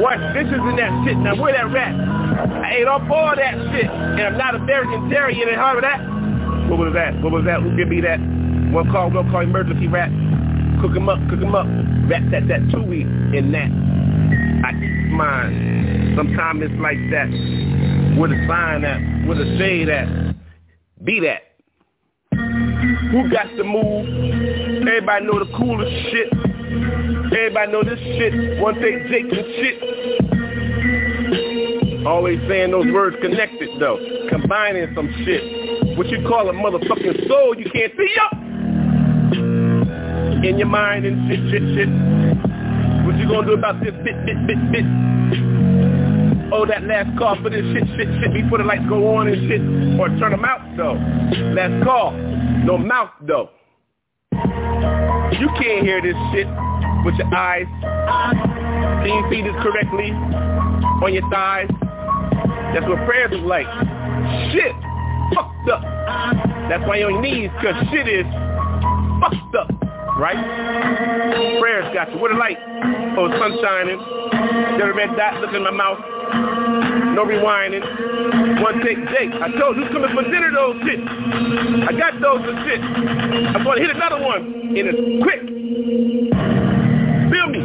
Wash 0.03 0.19
dishes 0.35 0.59
in 0.59 0.75
that 0.75 0.91
shit. 1.07 1.15
Now 1.23 1.39
where 1.39 1.55
that 1.55 1.71
rat? 1.71 1.95
I 1.95 2.83
ate 2.83 2.87
up 2.87 3.07
all 3.09 3.31
that 3.31 3.55
shit. 3.71 3.87
And 3.87 4.21
I'm 4.21 4.37
not 4.37 4.55
a 4.55 4.59
vegetarian 4.59 5.47
and 5.47 5.57
hard 5.57 5.79
of 5.79 5.83
that. 5.87 6.03
What 6.67 6.79
was 6.79 6.91
that? 6.93 7.15
What 7.23 7.31
was 7.31 7.45
that? 7.45 7.63
Who 7.63 7.75
give 7.77 7.87
me 7.87 8.01
that? 8.01 8.19
One 8.75 8.91
call, 8.91 9.09
one 9.09 9.31
call 9.31 9.41
emergency 9.41 9.87
rat. 9.87 10.11
Cook 10.81 10.95
'em 10.95 11.09
up, 11.09 11.19
cook 11.29 11.41
'em 11.41 11.55
up. 11.55 11.65
Rat 12.09 12.29
that, 12.31 12.47
that 12.47 12.69
tui 12.71 13.01
in 13.01 13.51
that. 13.51 13.71
I 14.63 14.71
eat 14.77 15.11
mine. 15.11 16.13
Sometimes 16.15 16.61
it's 16.63 16.79
like 16.79 16.97
that. 17.11 17.29
Where 18.17 18.29
the 18.29 18.45
sign 18.47 18.85
at? 18.85 19.27
Where 19.27 19.37
the 19.37 19.57
say 19.57 19.85
that. 19.85 20.07
Be 21.03 21.19
that. 21.21 21.41
Who 23.11 23.29
got 23.29 23.47
the 23.57 23.63
move? 23.63 24.05
Everybody 24.87 25.25
know 25.25 25.39
the 25.39 25.51
coolest 25.57 25.91
shit. 26.11 26.33
Everybody 27.33 27.71
know 27.71 27.83
this 27.83 27.99
shit. 27.99 28.59
One 28.59 28.75
take 28.75 29.07
Jake 29.07 29.29
shit. 29.31 29.77
Always 32.05 32.39
saying 32.47 32.71
those 32.71 32.91
words 32.91 33.17
connected 33.21 33.69
though. 33.79 33.99
Combining 34.29 34.93
some 34.95 35.09
shit. 35.25 35.97
What 35.97 36.07
you 36.07 36.25
call 36.27 36.49
a 36.49 36.53
motherfucking 36.53 37.27
soul 37.27 37.55
you 37.57 37.69
can't 37.71 37.93
see 37.97 38.15
up. 38.21 38.46
In 40.43 40.57
your 40.59 40.67
mind 40.67 41.05
and 41.05 41.29
shit, 41.29 41.39
shit, 41.49 41.63
shit. 41.73 41.89
What 43.05 43.17
you 43.17 43.27
gonna 43.27 43.47
do 43.47 43.53
about 43.53 43.81
this 43.83 43.93
bit, 44.03 44.15
bit, 44.25 44.37
bit, 44.45 44.71
bit? 44.71 44.85
Oh, 46.53 46.65
that 46.67 46.83
last 46.83 47.17
call 47.17 47.35
for 47.41 47.49
this 47.49 47.65
shit, 47.73 47.83
shit, 47.97 48.07
shit 48.21 48.33
before 48.33 48.59
the 48.59 48.63
lights 48.63 48.85
go 48.87 49.17
on 49.17 49.27
and 49.27 49.49
shit. 49.49 49.61
Or 49.99 50.07
turn 50.19 50.31
them 50.31 50.45
out 50.45 50.61
though. 50.77 50.93
Last 51.57 51.83
call. 51.83 52.11
No 52.11 52.77
mouth 52.77 53.09
though. 53.25 53.49
You 54.31 55.49
can't 55.59 55.83
hear 55.83 56.01
this 56.01 56.15
shit 56.31 56.47
with 57.03 57.15
your 57.15 57.33
eyes. 57.33 57.65
Can 59.01 59.07
you 59.07 59.25
see 59.31 59.41
this 59.41 59.55
correctly? 59.63 60.11
On 60.11 61.13
your 61.13 61.27
thighs? 61.31 61.67
That's 62.73 62.85
what 62.85 63.03
prayers 63.05 63.31
is 63.31 63.41
like. 63.41 63.67
Shit. 64.53 64.75
Fucked 65.33 65.69
up. 65.73 65.81
That's 66.69 66.85
why 66.87 66.97
you're 66.97 67.11
on 67.11 67.23
your 67.23 67.33
knees, 67.33 67.49
cause 67.61 67.75
shit 67.91 68.07
is 68.07 68.25
fucked 69.19 69.55
up. 69.55 69.86
Right? 70.17 71.59
Prayers 71.61 71.93
got 71.93 72.11
you. 72.11 72.17
What 72.17 72.31
a 72.31 72.37
light. 72.37 72.57
Oh, 73.17 73.29
sun 73.37 73.57
shining. 73.61 73.99
A 74.01 74.93
red 74.93 75.15
dot. 75.15 75.41
Look 75.41 75.53
in 75.53 75.63
my 75.63 75.71
mouth. 75.71 75.99
No 77.13 77.23
rewinding. 77.23 77.85
One 78.61 78.81
take 78.81 78.97
Jake. 79.13 79.31
I 79.33 79.49
told 79.59 79.77
you 79.77 79.83
who's 79.85 79.93
coming 79.93 80.09
for 80.15 80.23
dinner 80.23 80.49
those 80.51 80.81
shit. 80.85 80.99
I 81.01 81.93
got 81.93 82.19
those 82.19 82.41
and 82.49 82.57
shit. 82.65 82.81
I'm 82.81 83.63
gonna 83.63 83.81
hit 83.81 83.95
another 83.95 84.21
one. 84.25 84.73
And 84.73 84.85
it's 84.89 85.21
quick. 85.21 85.41
Feel 87.29 87.47
me. 87.53 87.61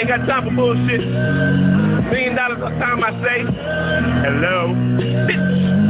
Ain't 0.00 0.08
got 0.08 0.24
time 0.26 0.44
for 0.48 0.56
bullshit. 0.56 1.04
Million 2.10 2.34
dollars 2.34 2.64
a 2.64 2.70
time 2.80 3.04
I 3.04 3.12
say. 3.20 3.44
Hello. 4.24 4.72
Bitch. 5.28 5.84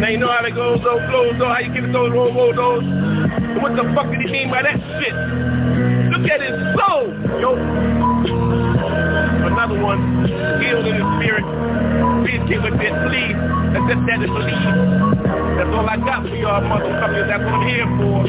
Now 0.00 0.08
you 0.08 0.16
know 0.16 0.32
how 0.32 0.40
they 0.42 0.50
go, 0.50 0.78
those 0.78 1.04
flows, 1.10 1.34
though, 1.38 1.52
how 1.52 1.58
you 1.58 1.74
get 1.74 1.92
those, 1.92 2.10
roll, 2.10 2.32
roll, 2.32 2.54
those. 2.56 2.82
What 3.58 3.74
the 3.74 3.82
fuck 3.94 4.06
did 4.06 4.22
he 4.22 4.30
mean 4.30 4.50
by 4.50 4.62
that 4.62 4.78
shit? 4.78 5.14
Look 6.14 6.30
at 6.30 6.40
his 6.40 6.54
soul, 6.78 7.10
yo. 7.42 7.58
Another 9.50 9.82
one, 9.82 9.98
healed 10.62 10.86
in 10.86 10.94
his 10.94 11.08
spirit. 11.18 11.42
Please 12.22 12.42
get 12.46 12.62
with 12.62 12.78
it, 12.78 12.94
please. 13.10 13.34
Accept 13.74 14.02
that 14.06 14.22
and 14.22 14.30
believe. 14.30 14.70
That's 15.58 15.72
all 15.74 15.88
I 15.88 15.96
got 15.98 16.22
for 16.22 16.36
y'all 16.36 16.62
motherfuckers. 16.62 17.26
That's 17.26 17.42
what 17.42 17.58
I'm 17.58 17.66
here 17.66 17.90
for. 17.98 18.22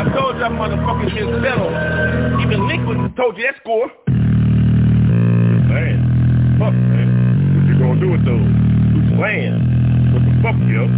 I 0.00 0.04
told 0.16 0.40
y'all 0.40 0.50
motherfuckers 0.56 1.12
been 1.12 1.28
settled. 1.44 1.76
Even 2.40 2.66
Lincoln 2.68 3.12
told 3.16 3.36
you 3.36 3.44
that 3.44 3.60
score. 3.60 3.90
Man, 5.68 6.56
fuck, 6.58 6.72
man. 6.72 7.08
What 7.54 7.64
you 7.68 7.76
gonna 7.78 8.00
do 8.00 8.08
with 8.10 8.24
those? 8.24 8.48
Who's 8.96 9.08
playing? 9.18 9.60
What 10.12 10.24
the 10.24 10.32
fuck, 10.40 10.56
yo? 10.68 10.88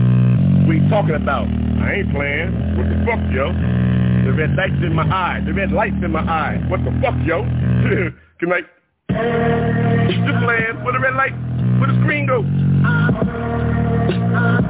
You 0.71 0.89
talking 0.91 1.15
about? 1.15 1.64
I 1.81 1.93
ain't 1.99 2.11
playing. 2.13 2.77
What 2.77 2.89
the 2.89 2.97
fuck, 3.07 3.21
yo? 3.33 3.53
The 4.25 4.33
red 4.33 4.55
lights 4.57 4.81
in 4.83 4.95
my 4.95 5.05
eye. 5.05 5.41
The 5.45 5.53
red 5.53 5.73
lights 5.73 5.97
in 6.03 6.11
my 6.11 6.21
eye. 6.21 6.61
What 6.69 6.85
the 6.85 6.93
fuck, 7.03 7.15
yo? 7.25 7.43
Good 8.41 8.49
night. 8.49 8.65
Just 9.11 10.39
playing. 10.43 10.83
Where 10.83 10.93
the 10.93 11.01
red 11.01 11.15
light? 11.15 11.35
Where 11.81 11.93
the 11.93 12.01
screen 12.03 12.27
go? 12.27 12.45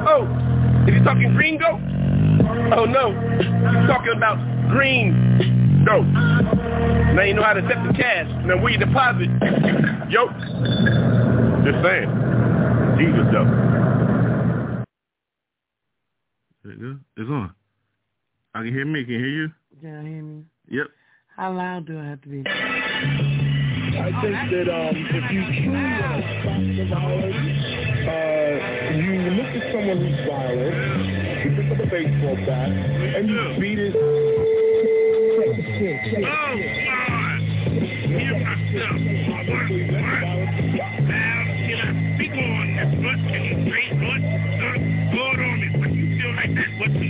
Oh, 0.07 0.27
is 0.87 0.93
he 0.93 1.03
talking 1.03 1.33
green 1.35 1.57
go? 1.57 1.79
Oh 2.75 2.85
no, 2.85 3.11
he's 3.37 3.87
talking 3.87 4.13
about 4.15 4.37
green 4.69 5.83
go. 5.85 6.01
Now 6.01 7.23
you 7.23 7.33
know 7.33 7.43
how 7.43 7.53
to 7.53 7.61
set 7.67 7.83
the 7.85 7.93
cash. 7.93 8.27
Now 8.45 8.61
where 8.61 8.71
you 8.71 8.77
deposit? 8.77 9.29
Yo, 10.09 10.27
just 11.63 11.83
saying. 11.83 12.09
Jesus 12.97 13.25
though. 13.31 13.47
There 16.65 16.73
you 16.73 16.79
go. 16.79 16.97
It's 17.21 17.29
on. 17.29 17.53
I 18.55 18.63
can 18.63 18.73
hear 18.73 18.85
me. 18.85 19.03
Can 19.03 19.13
you 19.13 19.19
hear 19.19 19.29
you? 19.29 19.51
Can 19.81 19.89
you 19.89 20.11
hear 20.13 20.23
me? 20.23 20.45
Yep. 20.67 20.87
How 21.37 21.53
loud 21.53 21.85
do 21.85 21.99
I 21.99 22.05
have 22.05 22.21
to 22.23 22.27
be? 22.27 22.41
I 22.41 22.49
think 24.17 24.49
that 24.49 24.67
um, 24.73 24.95
if 24.97 25.31
you 25.31 25.45
truly 25.61 25.77
want 25.77 26.17
to 26.17 26.41
stop 26.41 26.57
the 26.57 26.85
violence, 26.89 27.37
uh, 28.09 28.17
you 28.97 29.13
look 29.37 29.51
at 29.53 29.61
someone 29.73 29.99
who's 30.01 30.17
violent, 30.25 30.73
you 31.45 31.49
pick 31.53 31.69
up 31.69 31.77
a 31.85 31.87
baseball 31.87 32.33
bat, 32.47 32.69
and 32.73 33.29
you 33.29 33.37
beat 33.61 33.77
it. 33.77 33.93
Oh, 33.95 35.53
God. 36.21 36.57
You 38.09 38.41
messed 38.41 38.73
up. 38.81 38.97
What? 39.29 39.45
What? 39.45 40.97
Now, 41.05 41.45
can 41.61 41.77
I 41.77 41.93
speak 42.15 42.33
on 42.33 42.65
this, 42.73 42.89
but 43.05 43.17
can 43.29 43.41
you 43.45 44.54
say 46.35 46.75
what? 46.79 47.05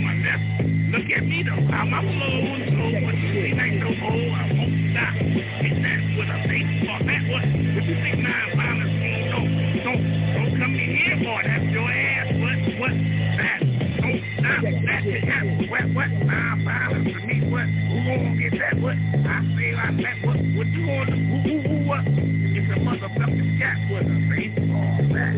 I'm 1.76 2.06
low 2.18 2.56
so 2.66 3.04
what 3.04 3.14
you 3.16 3.28
think 3.42 3.60
ain't 3.60 3.80
no 3.80 3.90
more, 3.96 4.32
I 4.32 4.52
won't 4.52 4.74
stop. 4.90 5.14
And 5.16 5.84
that's 5.84 6.06
what 6.16 6.28
a 6.28 6.38
baseball, 6.48 7.00
that 7.04 7.22
what, 7.30 7.44
if 7.44 7.84
you 7.86 7.96
think 8.00 8.18
non-violence 8.18 8.96
means, 9.00 9.30
don't, 9.30 9.48
don't, 9.84 10.02
don't 10.34 10.52
come 10.56 10.74
in 10.74 10.96
here, 10.96 11.16
boy, 11.22 11.42
that's 11.44 11.64
your 11.72 11.90
ass, 11.90 12.26
what, 12.36 12.58
what, 12.80 12.94
that, 13.36 13.60
don't 14.00 14.22
stop, 14.38 14.62
that, 14.66 15.02
that, 15.04 15.44
what, 15.70 15.84
what, 15.94 16.10
non-violence 16.26 17.12
to 17.12 17.26
me, 17.26 17.36
what, 17.50 17.66
who 17.66 17.98
gonna 18.06 18.36
get 18.40 18.52
that, 18.58 18.74
what, 18.80 18.96
I 18.96 19.36
say 19.56 19.70
like 19.74 19.96
that, 20.02 20.16
what, 20.26 20.38
what 20.56 20.66
you 20.70 20.86
gonna 20.86 21.06
do, 21.06 21.22
who, 21.22 21.36
who, 21.44 21.54
who, 21.60 21.76
what, 21.86 22.04
if 22.06 22.64
the 22.66 22.76
motherfucking 22.82 23.58
cat 23.58 23.78
was 23.90 24.06
a 24.06 24.18
baseball 24.32 24.96
bat, 25.12 25.36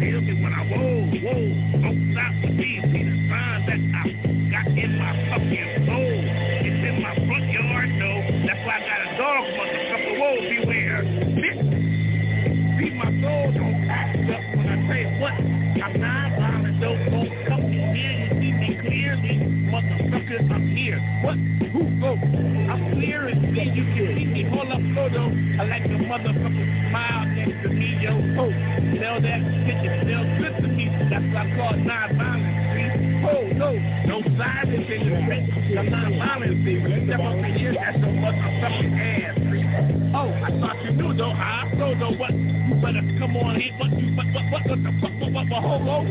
feel 0.00 0.20
me 0.22 0.34
when 0.42 0.52
I, 0.54 0.62
whoa, 0.70 1.02
whoa, 1.22 1.82
don't 1.82 2.12
stop 2.12 2.47
I'm 15.80 16.00
non-violent, 16.00 16.80
don't, 16.80 17.10
don't 17.10 17.46
come 17.46 17.64
in 17.70 17.94
here. 17.94 18.12
You 18.18 18.28
see 18.40 18.52
me 18.52 18.78
clearly, 18.82 19.38
motherfucker, 19.70 20.50
I'm 20.50 20.74
here. 20.74 20.98
What? 21.22 21.38
Who 21.70 21.86
go? 22.00 22.18
I'm 22.18 22.94
clear 22.94 23.28
and 23.28 23.54
see 23.54 23.70
you 23.70 23.84
can 23.94 24.18
see 24.18 24.24
me. 24.26 24.42
Hold 24.50 24.72
up, 24.72 24.82
photo. 24.94 25.30
I 25.60 25.64
like 25.70 25.84
the 25.84 26.02
motherfucker 26.02 26.90
smile 26.90 27.26
next 27.26 27.62
to 27.62 27.68
me, 27.68 27.98
yo. 28.02 28.10
Oh, 28.42 28.50
smell 28.96 29.20
that 29.22 29.38
shit, 29.38 29.78
it 29.78 30.02
smells 30.02 30.30
good 30.38 30.54
to 30.62 30.68
me. 30.68 30.90
That's 31.10 31.24
what 31.30 31.46
I 31.46 31.56
call 31.56 31.76
non-violent, 31.78 32.54
see? 32.74 32.90
Oh, 33.22 33.46
no, 33.54 33.70
no 34.06 34.22
violence 34.36 34.90
in 34.90 35.00
the 35.06 35.14
street. 35.22 35.74
The 35.74 35.82
non-violent 35.84 36.66
you 36.66 37.06
step 37.06 37.20
up 37.20 37.38
in 37.38 37.54
here, 37.54 37.74
that's 37.74 37.98
your 37.98 38.18
motherfucking 38.18 38.98
ass, 38.98 39.36
see? 39.46 39.62
Oh, 40.14 40.32
I 40.42 40.50
thought 40.58 40.82
you 40.84 40.90
knew 40.92 41.14
though. 41.14 41.30
I 41.30 41.70
also 41.70 41.94
know 41.94 42.12
what. 42.18 42.32
You 42.68 42.74
better 42.74 43.00
come 43.18 43.36
on 43.36 43.60
in. 43.60 43.78
What 43.78 43.90
you, 43.98 44.14
what, 44.14 44.26
what, 44.32 44.44
what, 44.52 44.66
what 44.68 44.82
the 44.82 44.92
fuck, 45.00 45.17
up 45.52 45.64
a 45.64 45.66
whole 45.66 45.80
loaf? 45.80 46.06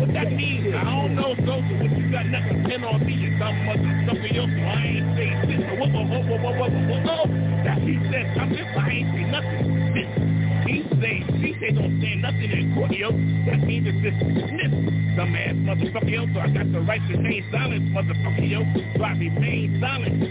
What 0.00 0.12
that 0.14 0.32
means? 0.32 0.74
I 0.74 0.84
don't 0.84 1.14
know, 1.14 1.34
so 1.44 1.60
but 1.60 1.90
you 1.96 2.10
got 2.10 2.26
nothing 2.26 2.62
to 2.62 2.68
pin 2.68 2.84
on 2.84 3.04
me 3.04 3.26
and 3.26 3.38
something 3.38 3.64
must 3.64 3.82
be 3.82 3.92
something 4.08 4.36
else. 4.36 4.50
So 4.50 4.62
I 4.64 4.82
ain't 4.82 5.08
say 5.16 5.30
this. 5.46 5.60
Whoa, 5.78 5.88
what? 5.92 6.08
What? 6.08 6.40
What? 6.40 6.42
What? 6.42 6.58
What? 6.58 6.88
What? 6.88 7.02
whoa. 7.04 7.64
That 7.64 7.78
he 7.82 7.94
said 8.10 8.32
something, 8.36 8.66
so 8.72 8.80
I 8.80 8.88
ain't 8.88 9.08
say 9.12 9.24
nothing. 9.28 9.60
This, 9.92 10.08
he 10.64 10.76
say, 11.00 11.16
he 11.38 11.50
say 11.60 11.70
don't 11.72 12.00
say 12.00 12.14
nothing 12.16 12.50
in 12.50 12.74
court, 12.74 12.92
yo. 12.92 13.12
That 13.46 13.60
means 13.66 13.86
it's 13.88 14.00
this 14.00 14.16
dismiss, 14.16 14.72
dumbass 15.18 15.56
motherfucker, 15.62 16.10
yo. 16.10 16.26
So 16.32 16.40
I 16.40 16.48
got 16.48 16.72
the 16.72 16.80
right 16.80 17.02
to 17.08 17.16
remain 17.16 17.44
silent, 17.52 17.92
motherfucker, 17.92 18.48
yo. 18.48 18.64
So 18.96 19.04
I 19.04 19.12
remain 19.12 19.78
silent. 19.80 20.21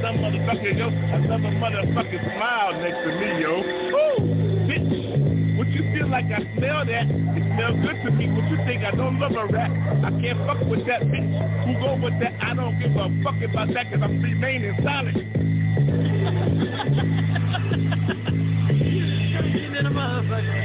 Y'all 0.00 0.14
motherfucker, 0.14 0.76
yo. 0.76 0.88
Another 0.88 1.50
motherfucking 1.58 2.36
smile 2.36 2.72
next 2.80 3.02
to 3.04 3.10
me, 3.18 3.40
yo. 3.42 3.56
Woo, 3.92 4.18
bitch. 4.66 5.58
Would 5.58 5.68
you 5.68 5.82
feel 5.92 6.08
like 6.08 6.26
I 6.26 6.38
smell 6.56 6.84
that? 6.86 7.06
It 7.10 7.44
smells 7.54 7.80
good 7.82 7.98
to 8.04 8.10
me. 8.12 8.30
What 8.30 8.48
you 8.50 8.56
think 8.64 8.84
I 8.84 8.92
don't 8.92 9.18
love 9.18 9.32
a 9.32 9.46
rat? 9.46 9.70
I 10.04 10.10
can't 10.20 10.38
fuck 10.46 10.60
with 10.68 10.86
that 10.86 11.02
bitch. 11.02 11.66
Who 11.66 11.74
go 11.80 11.96
with 11.96 12.18
that? 12.20 12.34
I 12.40 12.54
don't 12.54 12.78
give 12.78 12.94
a 12.94 13.10
fuck 13.24 13.42
about 13.42 13.74
that 13.74 13.90
because 13.90 14.02
I'm 14.02 14.22
remaining 14.22 14.76
silent. 14.84 15.16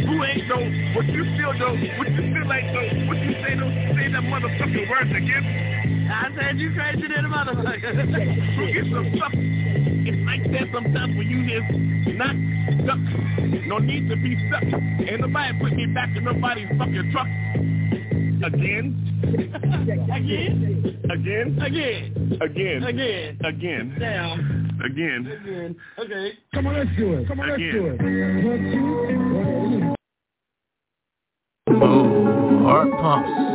Who 0.03 0.23
ain't 0.23 0.47
no, 0.47 0.57
what 0.95 1.05
you 1.07 1.23
feel 1.37 1.53
though, 1.57 1.75
what 1.97 2.09
you 2.09 2.33
feel 2.33 2.47
like 2.47 2.65
though, 2.73 3.07
what 3.07 3.17
you 3.17 3.33
say 3.41 3.55
though, 3.55 3.71
say 3.95 4.11
that 4.11 4.23
motherfucking 4.23 4.89
words 4.89 5.11
again. 5.11 5.82
I 6.09 6.29
said 6.37 6.59
you 6.59 6.73
crazy 6.73 7.01
than 7.07 7.25
a 7.25 7.29
motherfucker. 7.29 7.93
Who 8.55 8.73
gets 8.73 8.89
some 8.89 9.13
stuff? 9.15 9.31
It's 9.33 10.25
like 10.25 10.43
that 10.51 10.67
sometimes 10.73 11.15
when 11.17 11.27
you 11.27 11.47
just 11.47 12.17
not 12.17 12.35
stuck. 12.83 12.99
No 13.67 13.77
need 13.79 14.09
to 14.09 14.15
be 14.15 14.37
stuck. 14.47 14.63
Ain't 14.63 15.21
nobody 15.21 15.59
put 15.59 15.73
me 15.73 15.85
back 15.87 16.15
in 16.15 16.23
nobody's 16.23 16.67
fucking 16.77 17.11
truck. 17.11 17.27
Again. 18.43 18.99
Again? 20.13 20.59
Again. 21.09 21.59
Again. 21.61 22.41
Again. 22.41 22.83
Again. 22.83 23.39
Again. 23.45 23.95
Damn. 23.99 24.79
Again. 24.83 25.27
Again. 25.41 25.75
Okay. 25.97 26.33
Come 26.53 26.67
on, 26.67 26.73
let's 26.75 26.89
do 26.97 27.13
it. 27.13 27.27
Come 27.27 27.39
on, 27.39 27.49
let's 27.49 27.59
do 27.61 27.87
it. 27.87 28.01
One, 28.43 28.59
two, 28.71 29.23
one, 29.33 29.95
Oh, 31.81 32.63
heart 32.63 32.91
pumps. 32.91 33.52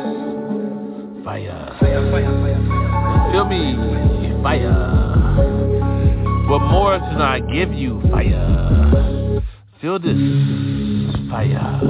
Fire. 1.28 1.76
Fire, 1.78 2.10
fire, 2.10 2.24
fire, 2.40 3.32
Feel 3.32 3.44
me. 3.44 4.42
Fire. 4.42 4.72
What 6.48 6.60
more 6.60 6.98
can 6.98 7.20
I 7.20 7.40
give 7.40 7.74
you? 7.74 8.00
Fire. 8.10 9.42
Feel 9.78 9.98
this. 9.98 10.16
Fire. 11.28 11.80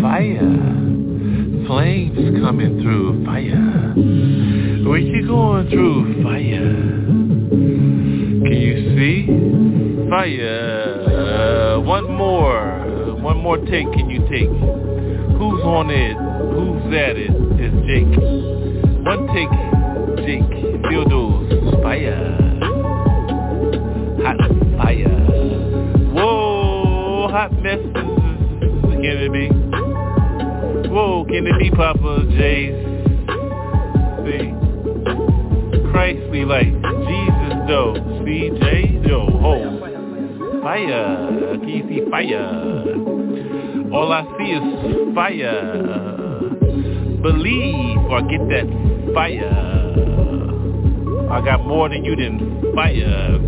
Fire. 0.00 0.56
Flames 1.66 2.40
coming 2.40 2.80
through. 2.80 3.26
Fire. 3.26 3.92
Where 4.88 4.98
you 4.98 5.26
going 5.26 5.68
through? 5.68 6.22
Fire. 6.22 6.72
Can 7.50 8.56
you 8.56 8.96
see? 8.96 10.08
Fire. 10.08 11.76
Uh, 11.76 11.80
one 11.80 12.10
more. 12.10 13.16
One 13.20 13.36
more 13.36 13.58
take 13.58 13.92
can 13.92 14.08
you 14.08 14.20
take? 14.30 14.48
Who's 14.48 15.62
on 15.62 15.90
it? 15.90 16.27
Who's 16.58 16.92
at 16.92 17.16
it? 17.16 17.30
It's 17.60 17.76
Jake. 17.86 18.18
One 19.06 19.28
take, 19.28 19.54
Jake. 20.26 20.42
Those. 21.08 21.82
Fire. 21.82 22.36
Hot 24.24 24.40
fire. 24.76 25.18
Whoa, 26.12 27.28
hot 27.30 27.52
messes. 27.62 27.92
Can 27.94 29.04
it 29.04 29.32
be? 29.32 29.48
Whoa, 30.88 31.24
can 31.26 31.46
it 31.46 31.58
be 31.60 31.70
Papa 31.70 32.24
J's? 32.30 32.74
See? 34.26 34.52
Christly 35.92 36.44
like 36.44 36.72
Jesus 36.72 37.54
though. 37.68 37.94
CJ, 38.24 39.06
yo, 39.06 39.26
ho. 39.30 40.60
Fire. 40.62 41.58
Can 41.60 41.68
you 41.68 41.88
see 41.88 42.10
fire? 42.10 43.92
All 43.92 44.12
I 44.12 44.24
see 44.36 44.50
is 44.50 45.14
fire. 45.14 46.17
Believe 47.22 47.98
or 48.10 48.22
get 48.22 48.48
that 48.48 48.66
fire. 49.14 49.88
I 51.30 51.40
got 51.44 51.64
more 51.66 51.88
than 51.88 52.04
you 52.04 52.16
than 52.16 52.72
fire. 52.74 53.38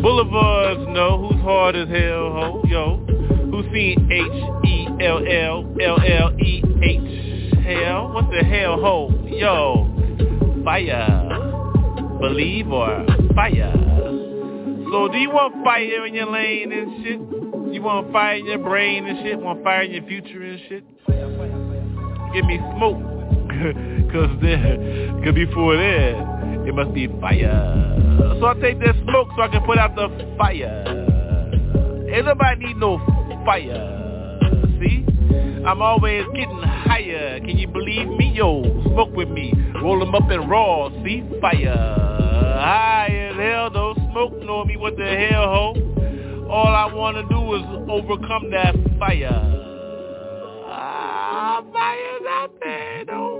Boulevards 0.00 0.88
know 0.88 1.28
who's 1.28 1.40
hard 1.42 1.76
as 1.76 1.88
hell, 1.88 2.32
ho, 2.32 2.62
yo. 2.66 3.04
Who 3.50 3.62
seen 3.72 4.10
H-E-L-L-L-L-E-H? 4.10 5.04
Hell? 7.64 8.12
What 8.12 8.30
the 8.30 8.44
hell, 8.44 8.80
ho? 8.80 9.10
Yo. 9.26 9.86
Fire. 10.64 11.28
Believe 12.20 12.68
or 12.68 13.04
fire. 13.34 13.72
So 14.90 15.08
do 15.08 15.18
you 15.18 15.30
want 15.30 15.62
fire 15.62 16.06
in 16.06 16.14
your 16.14 16.30
lane 16.30 16.72
and 16.72 17.04
shit? 17.04 17.20
You 17.72 17.82
want 17.82 18.10
fire 18.12 18.36
in 18.36 18.46
your 18.46 18.58
brain 18.58 19.06
and 19.06 19.18
shit? 19.24 19.38
Want 19.38 19.62
fire 19.62 19.82
in 19.82 19.92
your 19.92 20.04
future 20.04 20.42
and 20.42 20.60
shit? 20.68 20.84
Give 22.32 22.44
me 22.44 22.58
smoke. 22.76 23.09
Cause 24.12 24.30
there, 24.40 25.12
cause 25.22 25.34
before 25.34 25.76
that, 25.76 26.64
it 26.66 26.74
must 26.74 26.94
be 26.94 27.08
fire. 27.20 27.96
So 28.40 28.46
I 28.46 28.54
take 28.54 28.80
that 28.80 28.94
smoke 29.04 29.28
so 29.36 29.42
I 29.42 29.48
can 29.48 29.62
put 29.66 29.76
out 29.76 29.94
the 29.94 30.08
fire. 30.38 30.82
Ain't 32.10 32.24
nobody 32.24 32.66
need 32.66 32.76
no 32.78 32.98
fire. 33.44 34.40
See? 34.80 35.04
I'm 35.66 35.82
always 35.82 36.24
getting 36.34 36.62
higher. 36.62 37.38
Can 37.40 37.58
you 37.58 37.68
believe 37.68 38.08
me? 38.08 38.32
Yo, 38.34 38.62
smoke 38.84 39.14
with 39.14 39.28
me. 39.28 39.52
Roll 39.82 40.00
them 40.00 40.14
up 40.14 40.30
in 40.30 40.48
raw. 40.48 40.88
See? 41.04 41.22
Fire. 41.42 41.76
High 41.76 43.30
as 43.30 43.36
hell, 43.36 43.70
though. 43.70 43.94
Smoke 44.10 44.42
know 44.42 44.64
me 44.64 44.76
what 44.78 44.96
the 44.96 45.04
hell, 45.04 45.44
ho. 45.44 46.46
All 46.50 46.74
I 46.74 46.92
want 46.92 47.16
to 47.16 47.22
do 47.28 47.54
is 47.54 47.62
overcome 47.90 48.50
that 48.50 48.74
fire. 48.98 49.28
Ah, 50.66 51.62
fire's 51.72 52.22
out 52.28 52.52
there, 52.60 53.04
though. 53.06 53.39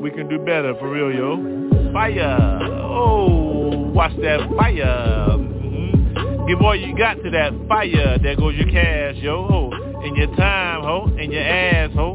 We 0.00 0.10
can 0.12 0.28
do 0.28 0.38
better, 0.38 0.74
for 0.78 0.88
real, 0.90 1.12
yo. 1.12 1.92
Fire. 1.92 2.58
Oh, 2.62 3.90
watch 3.92 4.12
that 4.22 4.48
fire. 4.56 5.36
hmm 5.36 6.46
Give 6.46 6.60
all 6.62 6.76
you 6.76 6.96
got 6.96 7.14
to 7.22 7.30
that 7.30 7.52
fire. 7.66 8.16
There 8.22 8.36
goes 8.36 8.54
your 8.54 8.70
cash, 8.70 9.16
yo. 9.16 9.46
Ho. 9.48 9.70
And 10.04 10.16
your 10.16 10.34
time, 10.36 10.82
ho. 10.82 11.10
And 11.18 11.32
your 11.32 11.42
ass, 11.42 11.90
ho. 11.94 12.14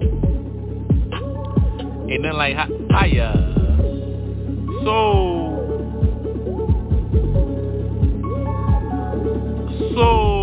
Ain't 2.09 2.21
nothing 2.21 2.37
like 2.37 2.55
hot 2.55 2.69
fire. 2.89 3.33
So, 4.85 5.59
so 9.93 10.42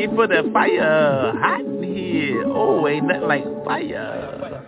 you 0.00 0.08
put 0.08 0.30
that 0.30 0.50
fire 0.52 1.32
hot 1.36 1.60
in 1.60 1.82
here? 1.82 2.44
Oh, 2.46 2.86
ain't 2.88 3.06
nothing 3.06 3.22
like 3.22 3.44
fire. 3.64 4.66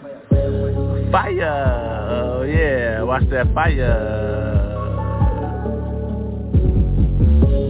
Fire. 1.11 2.09
Oh, 2.11 2.43
yeah. 2.43 3.03
Watch 3.03 3.29
that 3.31 3.53
fire. 3.55 4.69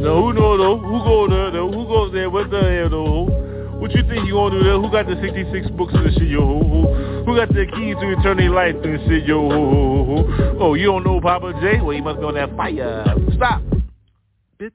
No, 0.03 0.21
who 0.21 0.33
know 0.33 0.59
though? 0.59 0.79
Who 0.79 0.99
go 1.05 1.29
there 1.29 1.53
though? 1.53 1.71
Who 1.71 1.87
goes 1.87 2.13
there? 2.13 2.29
What 2.29 2.51
the 2.51 2.61
hell 2.61 2.91
though? 2.91 3.79
What 3.79 3.93
you 3.93 4.03
think 4.03 4.27
you 4.27 4.35
gonna 4.35 4.59
do 4.59 4.65
there? 4.65 4.81
Who 4.81 4.91
got 4.91 5.07
the 5.07 5.15
66 5.23 5.71
books 5.77 5.93
and 5.95 6.13
shit, 6.15 6.29
yo? 6.29 6.41
Who, 6.41 6.59
who, 6.69 7.25
who 7.25 7.37
got 7.37 7.49
the 7.49 7.67
keys 7.67 7.95
to 8.01 8.11
eternity 8.11 8.49
life 8.49 8.75
and 8.83 8.99
shit, 9.09 9.25
yo? 9.25 9.49
Who, 9.49 10.05
who, 10.05 10.23
who, 10.23 10.59
Oh, 10.59 10.75
you 10.75 10.87
don't 10.87 11.05
know 11.05 11.21
Papa 11.21 11.53
J? 11.61 11.81
Well, 11.81 11.93
you 11.95 12.03
must 12.03 12.19
be 12.19 12.25
on 12.27 12.35
that 12.35 12.57
fire. 12.57 13.05
Stop. 13.37 13.63
Bitch. 14.59 14.73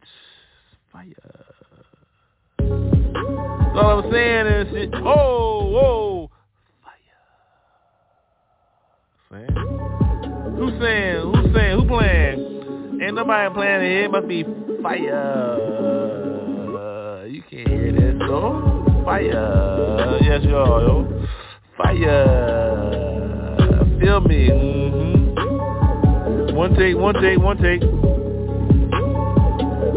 Fire. 0.94 1.37
All 3.78 4.00
I'm 4.00 4.12
saying 4.12 4.48
is 4.48 4.68
shit. 4.72 4.90
Oh, 4.96 5.70
whoa. 5.70 6.32
Fire. 9.30 9.46
Who's 10.56 10.74
saying? 10.82 11.22
Who's 11.22 11.54
saying? 11.54 11.80
Who 11.80 11.86
playing? 11.88 12.40
Ain't 13.04 13.16
nobody 13.16 13.54
playing 13.54 13.82
it. 13.84 14.06
It 14.06 14.12
must 14.12 14.28
be 14.28 14.44
fire. 14.82 15.58
You 17.28 17.44
can't 17.52 17.68
hear 17.68 17.92
this, 17.92 18.16
though. 18.20 18.84
Fire. 19.06 20.18
Yes, 20.22 20.46
are, 20.46 20.82
yo. 20.82 21.06
Fire. 21.78 22.26
Feel 24.00 24.22
me. 24.22 24.50
Mm-hmm. 24.50 26.56
One 26.56 26.74
take, 26.76 26.96
one 26.96 27.16
take, 27.22 27.38
one 27.38 27.58
take. 27.58 27.82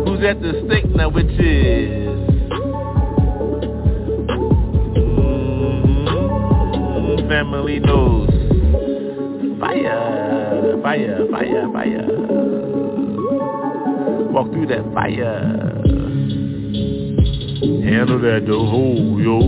Who's 0.05 0.25
at 0.25 0.41
the 0.43 0.53
stake 0.67 0.87
now, 0.95 1.09
which 1.09 1.31
is... 1.39 2.30
Family 7.31 7.79
knows. 7.79 8.29
Fire. 9.61 10.81
Fire, 10.83 11.27
fire, 11.31 11.69
fire. 11.73 12.07
Walk 14.33 14.51
through 14.51 14.67
that 14.67 14.93
fire. 14.93 15.81
Handle 17.85 18.19
that 18.23 18.45
though, 18.49 18.67
ho, 18.67 19.19
yo. 19.19 19.39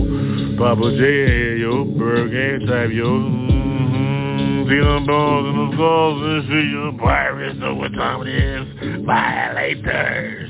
Papa 0.57 0.95
J, 0.97 1.57
yo, 1.59 1.83
gang 1.83 2.67
type, 2.67 2.89
yo. 2.89 3.19
Mm-hmm. 3.19 4.69
See 4.69 4.79
them 4.79 5.05
dogs 5.05 5.47
and 5.49 5.59
them 5.59 5.71
skulls 5.73 6.21
and 6.23 6.47
shit, 6.47 6.71
yo. 6.71 6.97
Pirates 6.97 7.59
know 7.59 7.75
what 7.75 7.91
time 7.95 8.25
it 8.25 8.29
is. 8.29 9.05
Violators. 9.05 10.42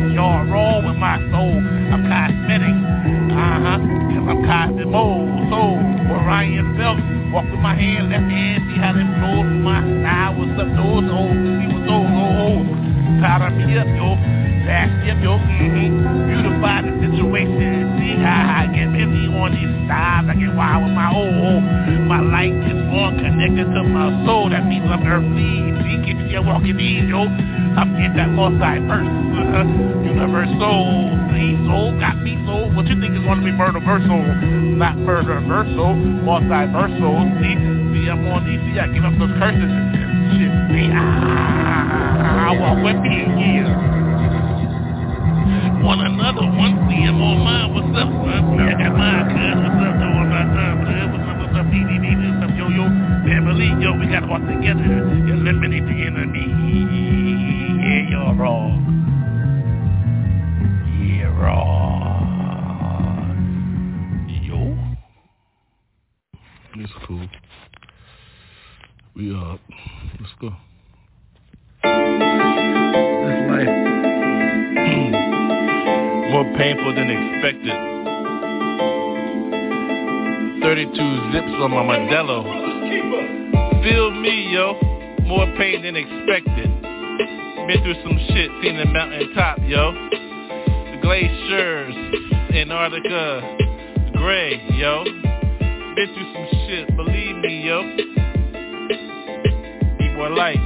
that's 0.00 0.12
your 0.12 0.44
role. 0.44 0.75
Earthly. 25.06 25.70
See, 25.86 25.96
keep 26.04 26.18
walking 26.44 26.78
yo. 27.08 27.30
I'm 27.78 27.94
in 27.96 28.16
that 28.16 28.28
multiverse. 28.34 29.06
Uh-huh. 29.06 29.64
Universal. 30.02 31.14
See, 31.30 31.54
soul 31.66 31.94
got 32.00 32.18
me 32.22 32.34
soul. 32.46 32.74
What 32.74 32.86
you 32.86 32.98
think 33.00 33.14
is 33.14 33.22
gonna 33.22 33.44
be 33.44 33.52
murder 33.52 33.80
versal? 33.80 34.20
Not 34.76 34.96
murder 34.98 35.40
versal. 35.46 35.94
Multiversal. 36.26 37.22
See, 37.40 37.54
see, 37.54 38.10
I'm 38.10 38.26
on 38.26 38.44
DC. 38.44 38.80
I 38.80 38.88
give 38.92 39.04
up 39.04 39.14
those 39.18 39.32
curses 39.38 40.06
shit. 40.34 40.52
See, 40.70 40.88
ah, 40.92 42.48
I 42.48 42.58
walk 42.58 42.82
with 42.84 42.98
me, 43.00 43.24
yeah. 43.24 43.94
Want 45.82 46.02
another 46.02 46.46
one? 46.50 46.74
See, 46.90 47.06
I'm 47.06 47.22
on 47.22 47.38
mine. 47.46 47.74
What's 47.74 47.94
up, 47.94 48.10
son? 48.10 48.58
I 48.58 48.74
got 48.74 48.92
mine, 48.96 49.24
cuz. 49.30 49.54
What's 49.62 49.80
up, 49.86 49.94
though? 50.02 50.26
Not 50.26 50.46
done, 50.50 50.76
cuz. 50.82 51.06
What's 51.14 51.28
up, 51.30 51.36
what's 51.40 51.56
up, 51.56 51.66
DDD? 51.70 52.25
What's 53.26 53.34
up, 53.34 53.42
yo, 53.42 53.66
yo? 53.66 53.66
Family, 53.66 53.68
yo, 53.82 53.92
we 53.98 54.06
gotta 54.06 54.26
walk 54.28 54.42
together. 54.42 54.84
Eliminate 55.32 55.84
the 55.84 55.90
enemy. 56.06 56.46
Yeah, 57.82 58.10
you're 58.10 58.34
wrong. 58.34 58.72
Yeah, 61.02 61.30
wrong. 61.40 61.86
Yo? 64.42 64.76
It's 66.80 66.92
cool. 67.06 67.28
We 69.16 69.34
up. 69.34 69.60
Let's 70.20 70.32
go. 70.40 70.50
This 71.82 73.38
life 73.50 73.74
more 76.30 76.46
painful 76.56 76.94
than 76.94 77.10
expected. 77.10 77.76
32 80.62 81.32
zips 81.32 81.54
on 81.60 81.70
my 81.70 81.82
Modelo. 81.82 82.65
Feel 83.82 84.10
me, 84.10 84.52
yo. 84.52 84.74
More 85.24 85.46
pain 85.58 85.82
than 85.82 85.96
expected. 85.96 86.70
Been 87.66 87.82
through 87.82 88.02
some 88.02 88.18
shit, 88.28 88.50
seen 88.62 88.76
the 88.78 88.86
mountain 88.86 89.34
top, 89.34 89.58
yo. 89.62 89.92
The 89.92 90.98
glaciers, 91.02 91.94
Antarctica, 92.54 93.56
gray, 94.14 94.62
yo. 94.72 95.04
Been 95.04 96.08
through 96.14 96.32
some 96.32 96.48
shit, 96.66 96.96
believe 96.96 97.36
me, 97.36 97.66
yo. 97.66 97.82
Need 99.98 100.14
more 100.16 100.30
light. 100.30 100.60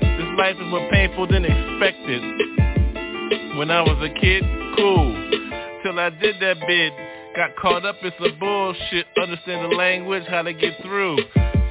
This 0.00 0.38
life 0.38 0.56
is 0.56 0.66
more 0.70 0.88
painful 0.90 1.26
than 1.26 1.44
expected. 1.44 2.22
When 3.58 3.70
I 3.70 3.82
was 3.82 3.98
a 4.00 4.08
kid, 4.20 4.42
cool. 4.76 5.12
Till 5.82 5.98
I 5.98 6.10
did 6.10 6.36
that 6.40 6.58
bid. 6.66 6.92
Got 7.34 7.56
caught 7.56 7.86
up 7.86 7.96
in 8.02 8.12
some 8.20 8.38
bullshit. 8.38 9.06
Understand 9.20 9.72
the 9.72 9.76
language, 9.76 10.24
how 10.28 10.42
to 10.42 10.52
get 10.52 10.74
through. 10.82 11.16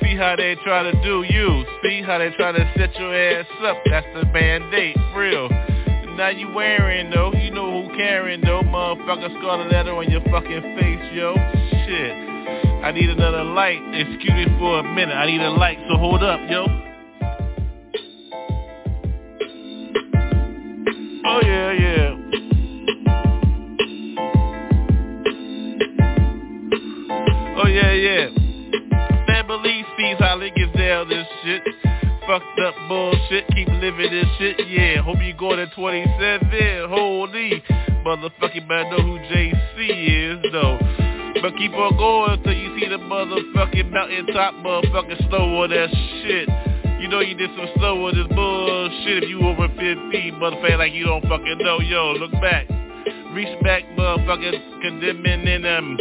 See 0.02 0.16
how 0.18 0.36
they 0.36 0.56
try 0.64 0.84
to 0.84 0.92
do 1.04 1.24
you. 1.30 1.66
See 1.84 2.02
how 2.02 2.18
they 2.18 2.32
try 2.32 2.52
to 2.52 2.74
set 2.78 2.96
your 2.96 3.16
ass 3.16 3.46
up. 3.64 3.78
That's 3.86 4.08
the 4.16 4.26
band-aid, 4.26 4.96
real. 5.16 5.50
Now 6.18 6.30
you 6.30 6.52
wearing 6.52 7.10
though, 7.10 7.32
you 7.34 7.52
know 7.52 7.88
who 7.88 7.96
caring 7.96 8.42
though, 8.42 8.62
motherfucker 8.64 9.30
scarlet 9.40 9.72
letter 9.72 9.96
on 9.96 10.10
your 10.10 10.22
fucking 10.32 10.62
face, 10.80 11.14
yo. 11.14 11.36
Shit. 11.36 12.12
I 12.84 12.92
need 12.92 13.10
another 13.10 13.44
light. 13.44 13.82
Excuse 13.94 14.34
me 14.34 14.46
for 14.58 14.80
a 14.80 14.84
minute. 14.84 15.14
I 15.14 15.28
need 15.28 15.42
a 15.42 15.52
light, 15.52 15.78
so 15.88 15.98
hold 15.98 16.24
up, 16.24 16.40
yo. 16.50 16.91
Fucked 32.32 32.60
up 32.62 32.76
bullshit, 32.88 33.46
keep 33.50 33.68
living 33.68 34.10
this 34.10 34.26
shit, 34.40 34.66
yeah. 34.70 35.02
Hope 35.02 35.18
you 35.22 35.34
go 35.34 35.54
to 35.54 35.68
27, 35.76 36.90
holy. 36.90 37.62
Motherfucking 38.06 38.70
man 38.70 38.90
know 38.90 39.04
who 39.04 39.20
JC 39.28 40.40
is, 40.40 40.52
though. 40.54 40.80
But 41.42 41.58
keep 41.58 41.74
on 41.74 41.98
going 41.98 42.42
till 42.44 42.54
you 42.54 42.80
see 42.80 42.88
the 42.88 43.00
motherfucking 43.00 43.92
mountain 43.92 44.28
top 44.28 44.54
motherfucking 44.54 45.28
snow 45.28 45.62
on 45.62 45.72
that 45.72 45.90
shit. 46.24 46.48
You 47.02 47.10
know 47.10 47.20
you 47.20 47.36
did 47.36 47.50
some 47.58 47.68
snow 47.76 48.08
on 48.08 48.16
this 48.16 48.28
bullshit 48.34 49.24
if 49.26 49.30
you 49.30 49.42
over 49.42 49.68
50, 49.68 49.84
motherfucker, 50.40 50.78
like 50.78 50.94
you 50.94 51.04
don't 51.04 51.24
fucking 51.24 51.58
know. 51.58 51.82
Yo, 51.82 52.14
look 52.14 52.32
back. 52.40 52.66
Reach 53.34 53.62
back, 53.62 53.84
motherfucker, 53.98 54.82
condemning 54.82 55.48
in 55.50 55.64
them. 55.64 55.98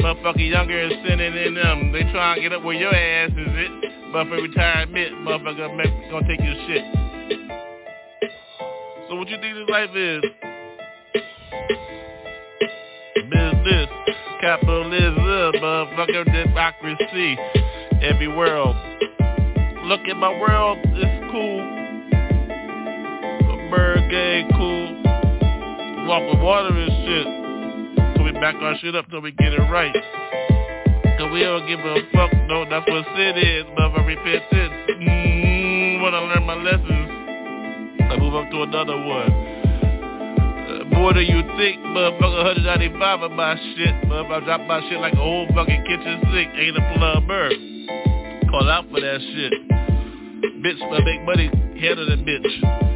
Motherfucker 0.00 0.50
younger 0.50 0.78
and 0.78 0.92
sinning 1.06 1.34
in 1.34 1.54
them. 1.54 1.92
They 1.92 2.02
try 2.12 2.34
and 2.34 2.42
get 2.42 2.52
up 2.52 2.62
where 2.62 2.74
your 2.74 2.94
ass 2.94 3.30
is 3.30 3.36
it. 3.38 3.70
Motherfucker 4.12 4.42
retirement, 4.42 5.12
motherfucker 5.26 5.76
make, 5.76 6.10
gonna 6.10 6.28
take 6.28 6.40
your 6.40 6.54
shit. 6.66 6.84
So 9.08 9.14
what 9.16 9.28
you 9.28 9.36
think 9.40 9.54
this 9.54 9.68
life 9.68 9.90
is? 9.94 10.22
Business, 13.30 13.88
capitalism, 14.40 15.54
motherfucker, 15.62 16.24
democracy, 16.32 17.38
every 18.02 18.28
world. 18.28 18.76
Look 19.84 20.00
at 20.08 20.16
my 20.16 20.30
world, 20.40 20.78
it's 20.84 21.32
cool. 21.32 21.60
ByrdGang, 23.70 24.56
cool. 24.56 25.02
Walk 26.06 26.22
with 26.32 26.40
water 26.40 26.68
and 26.68 26.90
shit. 27.06 27.45
Back 28.40 28.56
our 28.56 28.76
shit 28.78 28.94
up 28.94 29.08
till 29.08 29.20
we 29.22 29.32
get 29.32 29.54
it 29.54 29.60
right. 29.70 29.94
Cause 31.18 31.32
we 31.32 31.40
don't 31.40 31.66
give 31.66 31.80
a 31.80 31.96
fuck, 32.12 32.30
no, 32.46 32.68
that's 32.68 32.86
what 32.86 33.06
sin 33.16 33.36
is, 33.38 33.64
motherfucker, 33.72 34.06
repentance. 34.06 34.74
Mmm, 35.00 36.02
wanna 36.02 36.20
learn 36.20 36.44
my 36.44 36.54
lessons. 36.54 37.08
I 38.12 38.16
move 38.18 38.34
up 38.34 38.50
to 38.50 38.62
another 38.62 38.96
one. 39.00 39.32
Uh, 40.68 40.84
more 40.92 41.14
than 41.14 41.24
you 41.24 41.40
think, 41.56 41.80
motherfucker, 41.80 42.60
195 42.60 43.22
of 43.22 43.32
my 43.32 43.56
shit. 43.56 43.94
Motherfucker, 44.04 44.42
I 44.42 44.44
drop 44.44 44.60
my 44.68 44.80
shit 44.90 45.00
like 45.00 45.14
a 45.14 45.16
whole 45.16 45.48
fucking 45.54 45.84
kitchen 45.84 46.20
sink. 46.32 46.52
Ain't 46.54 46.76
a 46.76 46.94
plumber. 46.98 47.48
Call 48.50 48.68
out 48.68 48.84
for 48.90 49.00
that 49.00 49.20
shit. 49.20 49.52
Bitch, 50.62 50.82
I 50.82 51.04
make 51.04 51.22
money, 51.24 51.48
head 51.80 51.98
of 51.98 52.06
the 52.06 52.16
bitch. 52.16 52.95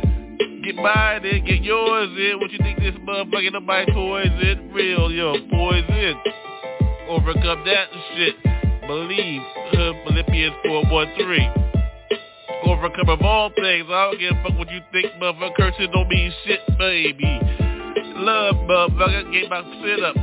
Get 0.63 0.77
by 0.77 1.21
then, 1.23 1.45
get 1.47 1.63
yours 1.63 2.11
in. 2.19 2.39
What 2.39 2.51
you 2.51 2.59
think 2.59 2.79
this 2.79 2.95
motherfucker 2.97 3.53
nobody 3.53 3.93
toys 3.93 4.29
in? 4.43 4.71
Real, 4.73 5.11
yo, 5.11 5.33
poison. 5.49 6.15
Overcome 7.09 7.65
that 7.65 7.89
shit. 8.15 8.35
Believe. 8.87 9.41
Uh, 9.73 9.93
Philippians 10.07 10.55
4.13. 10.67 11.71
Overcome 12.67 13.09
of 13.09 13.23
all 13.23 13.51
things. 13.51 13.87
I 13.89 14.11
don't 14.11 14.21
give 14.21 14.37
a 14.37 14.43
fuck 14.43 14.59
what 14.59 14.71
you 14.71 14.81
think, 14.93 15.07
motherfucker. 15.15 15.55
Cursing 15.57 15.91
don't 15.93 16.09
mean 16.09 16.33
shit, 16.45 16.61
baby. 16.79 17.41
Love, 18.17 18.57
motherfucker. 18.57 19.33
Get 19.33 19.49
my 19.49 19.63
shit 19.83 20.05
up. 20.05 20.17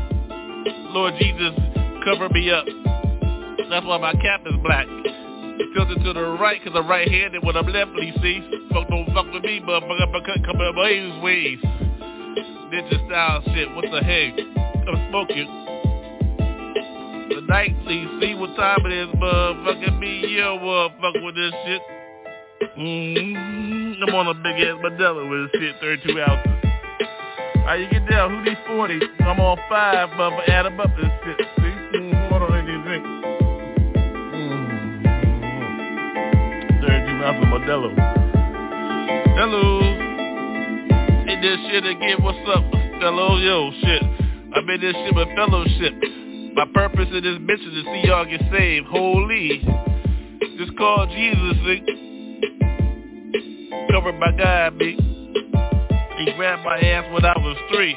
Lord 0.93 1.15
Jesus, 1.19 1.53
cover 2.05 2.29
me 2.29 2.51
up. 2.51 2.65
That's 3.69 3.85
why 3.85 3.97
my 3.97 4.13
cap 4.13 4.41
is 4.45 4.53
black. 4.63 4.87
Tilted 5.57 6.03
to 6.03 6.13
the 6.13 6.37
right, 6.39 6.63
cause 6.63 6.73
I'm 6.75 6.87
right-handed 6.87 7.43
when 7.43 7.57
I'm 7.57 7.65
left-handed, 7.65 8.21
see? 8.21 8.67
Fuck 8.71 8.87
don't 8.89 9.07
fuck 9.13 9.25
with 9.33 9.43
me, 9.43 9.59
motherfucker. 9.59 10.15
I 10.15 10.25
cut 10.25 10.45
come 10.45 10.61
in 10.61 10.75
my 10.75 11.23
ways. 11.23 11.59
Ninja 12.71 13.07
style 13.07 13.41
shit, 13.53 13.73
what 13.73 13.85
the 13.89 13.99
heck? 14.03 14.33
I'm 14.87 15.09
smoking. 15.09 15.49
The 17.29 17.41
nightly, 17.47 18.07
see 18.21 18.27
see 18.27 18.35
what 18.35 18.55
time 18.55 18.85
it 18.85 18.93
is, 18.93 19.07
motherfucker. 19.15 19.99
Me, 19.99 20.37
yo, 20.37 20.59
motherfucker 20.59 21.25
with 21.25 21.35
this 21.35 21.53
shit. 21.65 21.81
Mm-hmm. 22.77 24.03
I'm 24.03 24.15
on 24.15 24.27
a 24.27 24.33
big 24.35 24.61
ass 24.61 24.77
Modelo 24.83 25.29
with 25.29 25.51
this 25.51 25.61
shit, 25.61 25.75
32 25.81 26.21
ounces. 26.21 26.51
How 27.65 27.73
you 27.73 27.89
get 27.89 28.07
down? 28.09 28.29
Who 28.29 28.45
these 28.45 28.57
40? 28.67 28.99
I'm 29.21 29.39
on 29.39 29.57
five, 29.69 30.09
motherfucker. 30.09 30.49
Add 30.49 30.65
them 30.67 30.79
up 30.79 30.89
this 30.95 31.11
shit. 31.25 31.47
See? 31.57 31.97
Mm-hmm. 31.97 32.29
Hold 32.29 32.43
on, 32.43 32.53
I 32.53 32.61
need 32.61 32.79
a 32.79 32.83
drink. 32.83 33.16
32 37.17 37.25
ounces 37.25 37.43
of 37.43 37.49
Modelo. 37.49 37.89
Hello. 39.37 39.81
Hit 41.25 41.41
this 41.41 41.59
shit 41.71 41.85
again. 41.85 42.23
What's 42.23 42.37
up? 42.53 42.63
Hello, 42.99 43.37
yo, 43.37 43.71
shit. 43.81 44.03
I 44.55 44.61
made 44.61 44.81
this 44.81 44.93
shit 44.93 45.15
with 45.15 45.27
fellowship. 45.35 45.93
My 46.55 46.65
purpose 46.73 47.07
in 47.11 47.23
this 47.23 47.37
bitch 47.39 47.61
is 47.67 47.73
to 47.73 47.83
see 47.83 48.07
y'all 48.07 48.25
get 48.25 48.41
saved. 48.51 48.87
Holy. 48.87 49.61
Just 50.57 50.77
call 50.77 51.05
Jesus, 51.07 51.57
see? 51.65 51.83
Covered 53.91 54.19
by 54.19 54.31
God, 54.37 54.77
B. 54.79 54.95
He 56.17 56.33
grabbed 56.35 56.65
my 56.65 56.79
ass 56.79 57.05
when 57.13 57.25
I 57.25 57.37
was 57.37 57.57
three. 57.73 57.95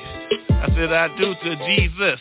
I 0.50 0.68
said 0.76 0.92
I 0.92 1.08
do 1.16 1.34
to 1.34 1.56
Jesus. 1.66 2.20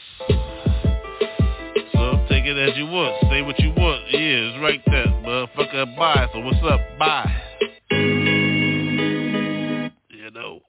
Take 2.40 2.56
it 2.56 2.70
as 2.70 2.78
you 2.78 2.86
want. 2.86 3.22
Say 3.30 3.42
what 3.42 3.60
you 3.60 3.72
want. 3.76 4.06
Yeah, 4.12 4.20
it's 4.48 4.62
right 4.62 4.82
there. 4.86 5.08
Motherfucker, 5.08 5.94
bye. 5.98 6.26
So 6.32 6.40
what's 6.40 6.58
up? 6.64 6.80
Bye. 6.98 7.30
You 10.10 10.32
know. 10.32 10.62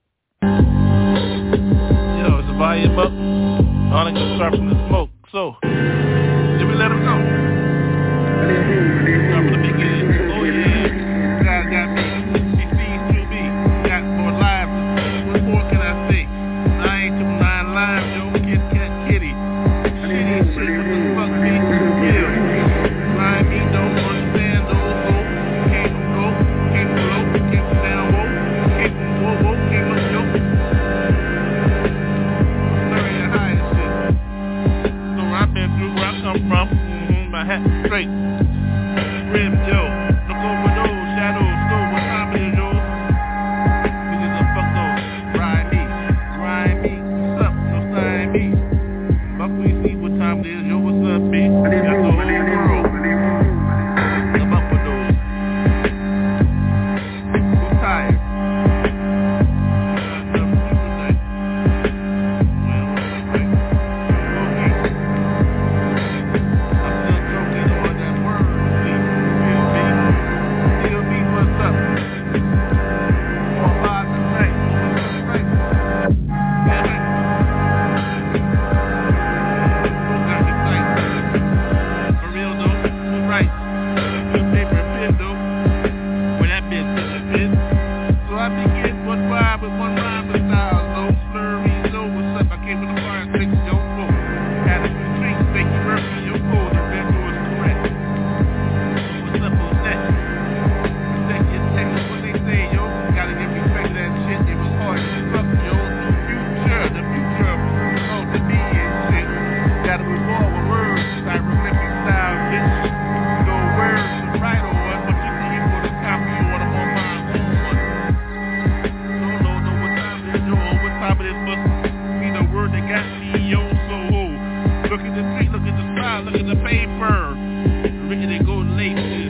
Yo, 2.19 2.39
is 2.39 2.47
the 2.47 2.53
volume 2.57 2.99
up? 2.99 3.09
I 3.09 4.05
ain't 4.05 4.17
gonna 4.17 4.35
start 4.35 4.53
from 4.53 4.67
the 4.67 4.75
smoke. 4.89 5.11
So, 5.31 5.55
did 5.63 6.67
we 6.67 6.73
let 6.75 6.91
him? 6.91 7.05
Start 7.05 7.23
from 9.31 9.51
the 9.53 9.59
beginning. 9.71 10.30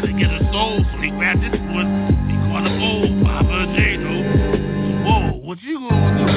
gotta 0.00 0.12
get 0.12 0.28
a 0.28 0.40
soul, 0.50 0.82
so 0.90 0.98
he 0.98 1.10
grabbed 1.10 1.40
this 1.40 1.54
one. 1.70 1.86
He 2.26 2.34
caught 2.50 2.66
a 2.66 2.72
old 2.82 3.22
Papa 3.22 3.72
J, 3.76 3.96
though. 3.96 4.24
Whoa, 5.06 5.38
what 5.46 5.62
you 5.62 5.88
gonna 5.88 6.26
do? 6.26 6.33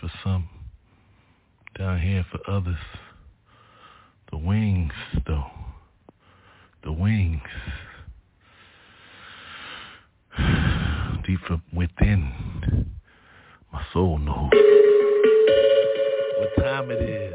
for 0.00 0.10
some, 0.22 0.48
down 1.78 2.00
here 2.00 2.24
for 2.30 2.38
others. 2.50 2.78
The 4.30 4.38
wings, 4.38 4.92
though. 5.26 5.50
The 6.84 6.92
wings. 6.92 7.42
Deep 11.26 11.40
from 11.46 11.62
within, 11.74 12.90
my 13.72 13.82
soul 13.92 14.18
knows 14.18 14.50
what 16.38 16.64
time 16.64 16.90
it 16.90 17.02
is. 17.02 17.34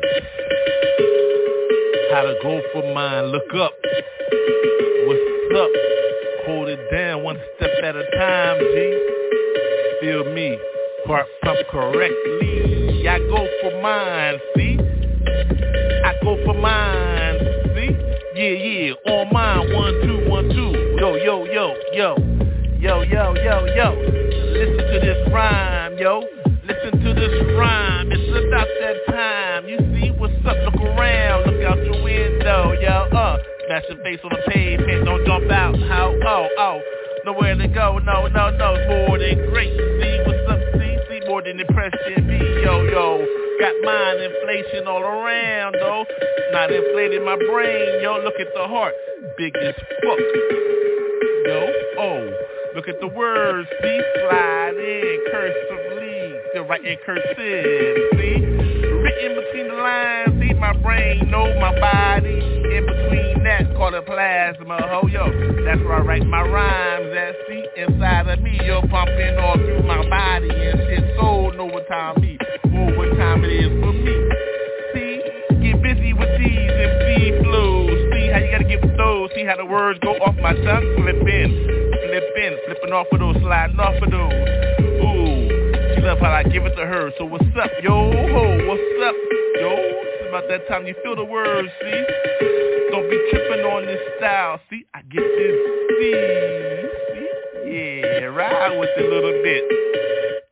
How 2.11 2.23
to 2.23 2.35
go 2.41 2.61
for 2.73 2.93
mine. 2.93 3.25
Look 3.25 3.53
up. 3.53 3.73
What's 5.05 5.21
up? 5.55 5.71
Hold 6.47 6.69
it 6.69 6.91
down 6.91 7.23
one 7.23 7.37
step 7.55 7.71
at 7.83 7.95
a 7.95 8.03
time, 8.17 8.59
G. 8.59 9.99
Feel 10.01 10.33
me 10.33 10.57
part 11.07 11.25
up 11.43 11.55
correctly. 11.71 13.07
I 13.07 13.19
go 13.19 13.47
for 13.61 13.81
mine, 13.81 14.37
see? 14.55 14.77
I 16.03 16.13
go 16.21 16.35
for 16.43 16.53
mine, 16.53 17.39
see? 17.73 17.95
Yeah, 18.35 18.49
yeah, 18.51 18.93
All 19.07 19.25
mine, 19.31 19.73
one, 19.73 19.93
two, 20.03 20.29
one, 20.29 20.49
two. 20.49 20.97
Yo, 20.99 21.15
yo, 21.15 21.45
yo, 21.45 21.73
yo. 21.93 22.15
Yo, 22.79 23.01
yo, 23.03 23.33
yo, 23.35 23.65
yo. 23.73 23.89
Listen 24.51 24.83
to 24.91 24.99
this 24.99 25.33
rhyme, 25.33 25.97
yo. 25.97 26.21
Listen 26.67 26.99
to 26.99 27.13
this 27.13 27.55
rhyme. 27.57 28.11
It's 28.11 28.27
about 28.29 28.67
that 28.81 28.97
time. 29.07 29.67
You 29.69 29.77
see 29.95 30.11
what's 30.11 30.33
up? 30.45 30.57
Look 30.65 30.75
around. 30.75 31.49
Look 31.49 31.63
out 31.63 31.77
your 31.85 32.03
window, 32.03 32.73
yo. 32.81 33.07
Uh, 33.17 33.37
smash 33.65 33.83
your 33.89 34.03
face 34.03 34.19
on 34.25 34.31
the 34.31 34.51
pavement. 34.51 35.05
Don't 35.05 35.25
jump 35.25 35.49
out. 35.49 35.79
How? 35.87 36.13
Oh, 36.27 36.47
oh. 36.59 36.81
Nowhere 37.25 37.55
to 37.55 37.67
go. 37.67 37.97
No, 37.99 38.27
no, 38.27 38.49
no. 38.51 39.07
More 39.07 39.17
than 39.17 39.49
great. 39.49 39.71
See 39.71 40.21
what's 40.25 40.51
up? 40.51 40.59
See 40.79 40.86
more 41.37 41.43
than 41.43 41.59
impression, 41.59 42.25
me, 42.25 42.39
yo, 42.63 42.81
yo. 42.85 43.23
Got 43.59 43.73
mind 43.83 44.19
inflation 44.23 44.87
all 44.87 45.03
around, 45.03 45.73
though. 45.73 46.03
Not 46.51 46.71
inflating 46.71 47.23
my 47.23 47.35
brain, 47.35 48.01
yo. 48.01 48.19
Look 48.23 48.39
at 48.39 48.47
the 48.55 48.67
heart, 48.67 48.95
big 49.37 49.55
as 49.57 49.75
fuck. 49.75 50.17
Yo, 51.45 51.71
oh, 51.99 52.31
look 52.73 52.87
at 52.87 52.99
the 52.99 53.07
words, 53.07 53.69
see, 53.83 54.01
slide 54.15 54.77
in 54.77 55.25
cursively, 55.31 56.49
still 56.49 56.63
writing 56.63 56.97
cursive, 57.05 57.37
see, 57.37 58.56
written 59.01 59.35
between 59.35 59.67
the 59.67 59.75
lines, 59.75 60.33
see, 60.39 60.53
my 60.53 60.73
brain 60.81 61.29
know 61.29 61.47
my 61.59 61.73
body, 61.79 62.37
in 62.37 62.85
between 62.85 63.43
that, 63.43 63.73
call 63.75 63.93
it 63.93 64.05
plasma, 64.05 64.77
ho, 64.89 65.07
yo, 65.07 65.25
that's 65.65 65.81
where 65.81 65.97
I 65.97 66.01
write 66.01 66.25
my 66.25 66.41
rhymes 66.41 67.09
That 67.13 67.35
see, 67.47 67.65
inside 67.77 68.27
of 68.27 68.41
me, 68.41 68.59
you're 68.63 68.85
pumping 68.87 69.37
all 69.39 69.55
through 69.55 69.83
my 69.83 70.07
body. 70.09 70.49
And 70.49 70.79
shit, 70.87 71.15
soul 71.19 71.51
know 71.53 71.65
what 71.65 71.87
time 71.87 72.21
me, 72.21 72.37
oh, 72.65 72.97
what 72.97 73.15
time 73.17 73.43
it 73.43 73.51
is 73.51 73.71
for 73.81 73.93
me, 73.93 74.15
see, 74.93 75.21
get 75.61 75.81
busy 75.81 76.13
with 76.13 76.31
these 76.39 76.71
and 76.71 76.91
MC 77.01 77.43
flows, 77.43 77.97
see 78.13 78.29
how 78.31 78.39
you 78.39 78.51
gotta 78.51 78.67
get 78.67 78.81
with 78.81 78.97
those, 78.97 79.29
see 79.35 79.45
how 79.45 79.57
the 79.57 79.65
words 79.65 79.99
go 79.99 80.13
off 80.21 80.35
my 80.37 80.53
tongue, 80.53 80.85
flipping, 81.01 81.51
flipping, 82.05 82.53
flipping 82.65 82.93
off 82.93 83.07
of 83.11 83.19
those, 83.19 83.35
sliding 83.41 83.79
off 83.79 84.01
of 84.01 84.11
those, 84.11 84.33
ooh, 85.01 85.16
she 86.15 86.19
how 86.23 86.31
I 86.31 86.43
give 86.43 86.65
it 86.65 86.75
to 86.75 86.85
her, 86.85 87.11
so 87.17 87.25
what's 87.25 87.43
up, 87.61 87.71
yo, 87.83 87.91
ho, 87.91 88.43
what's 88.67 89.03
up, 89.03 89.15
yo, 89.59 89.75
it's 89.75 90.29
about 90.29 90.47
that 90.47 90.67
time 90.69 90.87
you 90.87 90.95
feel 91.03 91.17
the 91.17 91.25
words, 91.25 91.67
see, 91.81 92.03
don't 92.91 93.09
be 93.09 93.19
tripping 93.29 93.65
on 93.65 93.85
this 93.85 93.99
style, 94.17 94.59
see, 94.69 94.85
I 94.93 95.01
get 95.01 95.19
this, 95.19 95.55
see, 95.99 96.15
see, 97.11 98.01
yeah, 98.15 98.25
ride 98.31 98.79
with 98.79 98.89
it 98.95 99.03
a 99.03 99.09
little 99.09 99.43
bit, 99.43 99.63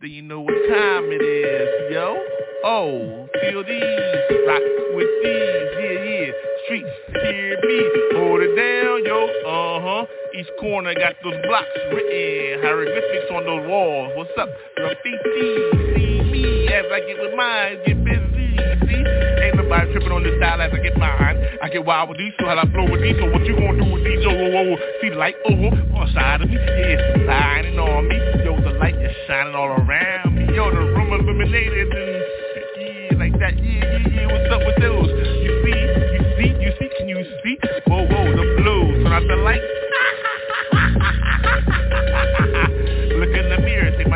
then 0.02 0.12
you 0.12 0.24
know 0.24 0.42
what 0.42 0.56
time 0.68 1.08
it 1.12 1.24
is, 1.24 1.94
yo. 1.94 2.18
Oh, 2.66 3.30
feel 3.40 3.64
these, 3.64 4.44
rock 4.48 4.62
with 4.92 5.08
these, 5.24 5.72
yeah, 5.80 6.04
yeah. 6.04 6.32
Streets 6.66 6.90
hear 7.24 7.56
me, 7.64 7.80
hold 8.18 8.42
it 8.42 8.56
down, 8.60 9.06
yo. 9.06 9.24
Uh-huh. 9.46 10.25
Each 10.36 10.52
corner 10.60 10.94
got 10.94 11.16
those 11.24 11.40
blocks 11.48 11.80
written, 11.96 12.60
hieroglyphics 12.60 13.32
on 13.32 13.48
those 13.48 13.64
walls. 13.72 14.12
What's 14.20 14.36
up? 14.36 14.50
Graffiti, 14.76 15.16
see 15.96 16.20
me 16.28 16.68
as 16.68 16.84
I 16.92 17.00
get 17.08 17.16
with 17.24 17.36
mine, 17.40 17.80
get 17.88 18.04
busy, 18.04 18.52
see? 18.84 19.00
Ain't 19.00 19.56
nobody 19.56 19.96
tripping 19.96 20.12
on 20.12 20.28
this 20.28 20.36
style 20.36 20.60
as 20.60 20.76
I 20.76 20.80
get 20.84 20.98
mine. 21.00 21.40
I 21.64 21.70
get 21.70 21.86
wild 21.86 22.10
with 22.10 22.18
these, 22.18 22.34
so 22.36 22.52
how 22.52 22.60
I 22.60 22.68
flow 22.68 22.84
with 22.84 23.00
these, 23.00 23.16
so 23.16 23.32
what 23.32 23.48
you 23.48 23.56
gonna 23.56 23.80
do 23.80 23.88
with 23.88 24.04
these? 24.04 24.28
Oh, 24.28 24.36
oh, 24.36 24.76
oh, 24.76 24.78
see 25.00 25.08
the 25.08 25.16
light, 25.16 25.40
oh, 25.48 25.56
oh, 25.56 26.04
on 26.04 26.12
side 26.12 26.42
of 26.44 26.50
me, 26.52 26.60
yeah, 26.60 27.16
shining 27.32 27.80
on 27.80 28.04
me. 28.12 28.20
Yo, 28.44 28.60
the 28.60 28.76
light 28.76 29.00
is 29.00 29.16
shining 29.32 29.56
all 29.56 29.72
around 29.72 30.36
me. 30.36 30.52
Yo, 30.52 30.68
the 30.68 30.84
room 31.00 31.16
illuminated 31.16 31.96
and 31.96 32.12
yeah, 32.76 33.16
like 33.24 33.40
that. 33.40 33.56
Yeah, 33.56 33.88
yeah, 33.88 34.28
yeah. 34.28 34.28
What's 34.28 34.52
up 34.52 34.60
with 34.68 34.84
those? 34.84 35.08
You 35.16 35.64
see, 35.64 35.80
you 35.80 36.22
see, 36.36 36.50
you 36.60 36.72
see, 36.76 36.90
can 37.00 37.08
you 37.08 37.24
see? 37.40 37.56
Whoa, 37.88 38.04
whoa, 38.04 38.36
the 38.36 38.44
blues, 38.60 39.00
turn 39.00 39.16
out 39.16 39.24
the 39.32 39.40
lights. 39.40 39.85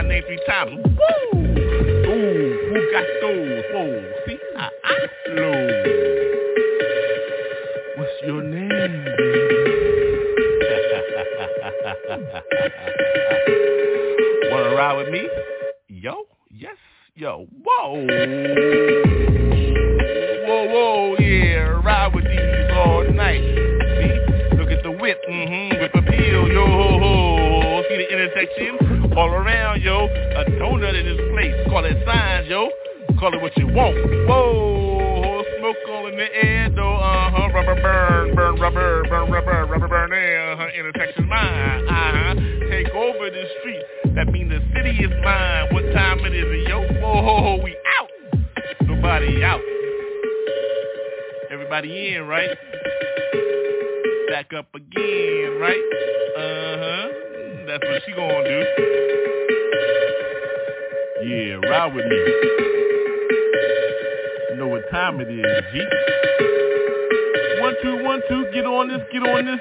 Name 0.10 0.24
three 0.26 0.42
times. 0.48 0.72
Woo! 0.74 1.38
Ooh, 1.38 2.58
who 2.68 2.92
got 2.92 3.06
those? 3.22 3.64
Whoa, 3.72 4.02
see, 4.26 4.40
I, 4.58 4.70
I 4.84 5.08
flow. 5.28 5.68
What's 7.96 8.12
your 8.26 8.42
name. 8.42 8.70
Wanna 14.52 14.76
ride 14.76 14.98
with 14.98 15.10
me? 15.10 15.30
Yo, 15.90 16.26
yes, 16.50 16.76
yo, 17.14 17.46
whoa. 17.64 18.08
Whoa, 20.48 20.66
whoa, 20.74 21.16
yeah, 21.20 21.80
ride 21.86 22.16
with 22.16 22.24
these 22.24 22.72
all 22.74 23.04
night. 23.14 23.44
See, 23.44 24.18
look 24.58 24.72
at 24.72 24.82
the 24.82 24.90
whip, 25.00 25.20
mm-hmm, 25.30 25.78
whip 25.80 25.94
appeal, 25.94 26.48
yo, 26.48 26.66
ho, 26.66 26.98
ho. 27.00 27.84
See 27.88 27.98
the 27.98 28.12
intersection 28.12 28.89
all 29.18 29.30
around, 29.30 29.82
yo. 29.82 30.06
A 30.06 30.46
donut 30.60 31.00
in 31.00 31.06
this 31.06 31.20
place, 31.32 31.56
call 31.70 31.86
it 31.86 31.98
signs, 32.06 32.48
yo. 32.48 32.70
Call 33.20 33.34
it 33.34 33.42
what 33.42 33.56
you 33.58 33.68
want. 33.68 33.96
Whoa, 34.28 35.44
smoke 35.60 35.76
all 35.90 36.08
in 36.08 36.16
the 36.16 36.28
air, 36.36 36.70
though, 36.70 36.96
uh-huh. 36.96 37.50
Rubber 37.54 37.82
burn, 37.82 38.36
burn 38.36 38.60
rubber, 38.60 39.04
burn 39.10 39.32
rubber, 39.32 39.66
rubber 39.66 39.88
burn 39.88 40.14
air, 40.14 40.52
uh-huh. 40.54 40.68
Intersection's 40.78 41.28
mine, 41.28 41.88
uh-huh. 41.88 42.36
Take 42.70 42.90
over 42.90 43.30
the 43.30 43.44
street. 43.60 44.16
That 44.16 44.28
mean 44.32 44.50
the 44.50 44.60
city 44.74 44.98
is 45.04 45.12
mine. 45.24 45.74
What 45.74 45.92
time 45.94 46.20
it 46.20 46.34
is, 46.34 46.68
yo? 46.68 46.82
Whoa, 47.02 47.62
we 47.64 47.76
out. 48.00 48.10
Nobody 48.84 49.44
out. 49.44 49.62
Everybody 51.52 52.16
in, 52.16 52.28
right? 52.28 52.50
Back 54.30 54.54
up 54.54 54.74
again, 54.76 55.58
right? 55.60 56.29
That's 57.70 57.86
what 57.86 58.02
she 58.04 58.12
gonna 58.14 58.44
do. 58.50 58.60
Yeah, 61.22 61.60
ride 61.70 61.94
with 61.94 62.04
me. 62.04 62.18
You 64.50 64.56
know 64.58 64.68
what 64.70 64.90
time 64.90 65.22
it 65.22 65.30
is, 65.30 65.46
G. 65.72 65.86
One, 67.62 67.76
two, 67.84 68.04
one, 68.04 68.22
two, 68.28 68.48
get 68.56 68.66
on 68.66 68.88
this, 68.88 69.02
get 69.14 69.22
on 69.22 69.46
this. 69.46 69.60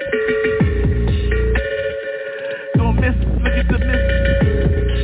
Don't 2.77 2.95
miss, 2.95 3.13
look 3.43 3.53
at 3.53 3.67
the 3.69 3.77
miss. 3.77 4.01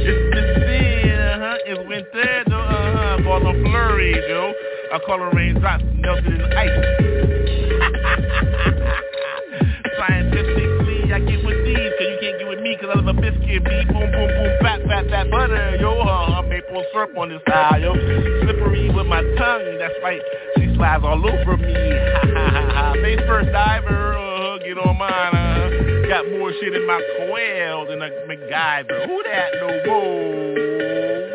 It's 0.02 0.34
missing, 0.34 1.12
uh-huh. 1.12 1.58
It's 1.68 1.88
winter, 1.88 2.44
though, 2.50 2.58
uh-huh. 2.58 3.22
Call 3.24 3.40
them 3.44 3.62
flurries, 3.66 4.24
yo. 4.28 4.52
I 4.92 4.98
call 5.06 5.20
them 5.20 5.30
raindrops 5.38 5.84
melted 6.00 6.26
in 6.26 6.42
ice. 6.42 6.72
Scientifically, 10.00 11.14
I 11.14 11.20
get 11.20 11.46
with 11.46 11.64
these, 11.66 11.92
cause 12.86 12.98
I 12.98 13.02
love 13.02 13.18
a 13.18 13.22
biscuit, 13.22 13.64
beat, 13.64 13.88
boom, 13.88 14.12
boom, 14.12 14.30
boom, 14.30 14.52
fat, 14.62 14.82
fat, 14.88 15.10
fat 15.10 15.32
butter, 15.32 15.78
yo, 15.80 16.00
uh, 16.02 16.42
maple 16.44 16.84
syrup 16.94 17.18
on 17.18 17.30
this 17.30 17.42
side, 17.48 17.82
yo, 17.82 17.94
slippery 18.44 18.90
with 18.94 19.08
my 19.08 19.22
tongue, 19.38 19.78
that's 19.80 19.94
right, 20.04 20.22
she 20.58 20.74
slides 20.76 21.04
all 21.04 21.18
over 21.18 21.58
me, 21.58 21.74
ha, 21.74 22.22
ha, 22.22 22.50
ha, 22.50 22.70
ha, 22.74 22.94
face 23.02 23.20
first 23.28 23.52
diver, 23.52 24.14
uh, 24.14 24.58
get 24.60 24.78
on 24.78 24.98
mine, 24.98 25.10
uh, 25.10 26.08
got 26.08 26.30
more 26.32 26.52
shit 26.60 26.74
in 26.74 26.86
my 26.86 27.02
coil 27.18 27.88
than 27.88 28.02
a 28.02 28.10
MacGyver, 28.30 29.08
who 29.08 29.24
that, 29.24 29.50
no, 29.62 29.68
whoa, 29.86 31.32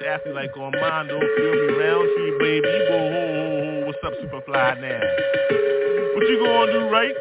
Shafty 0.00 0.32
like 0.32 0.54
don't 0.54 0.72
feel 0.72 1.54
me 1.54 1.74
round 1.76 2.08
tree, 2.16 2.36
baby, 2.38 2.68
whoa, 2.88 3.10
whoa, 3.10 3.26
whoa, 3.34 3.86
what's 3.86 3.98
up, 4.06 4.12
Superfly 4.22 4.80
now, 4.80 5.00
what 6.14 6.28
you 6.28 6.38
gonna 6.42 6.72
do, 6.72 6.88
right? 6.90 7.14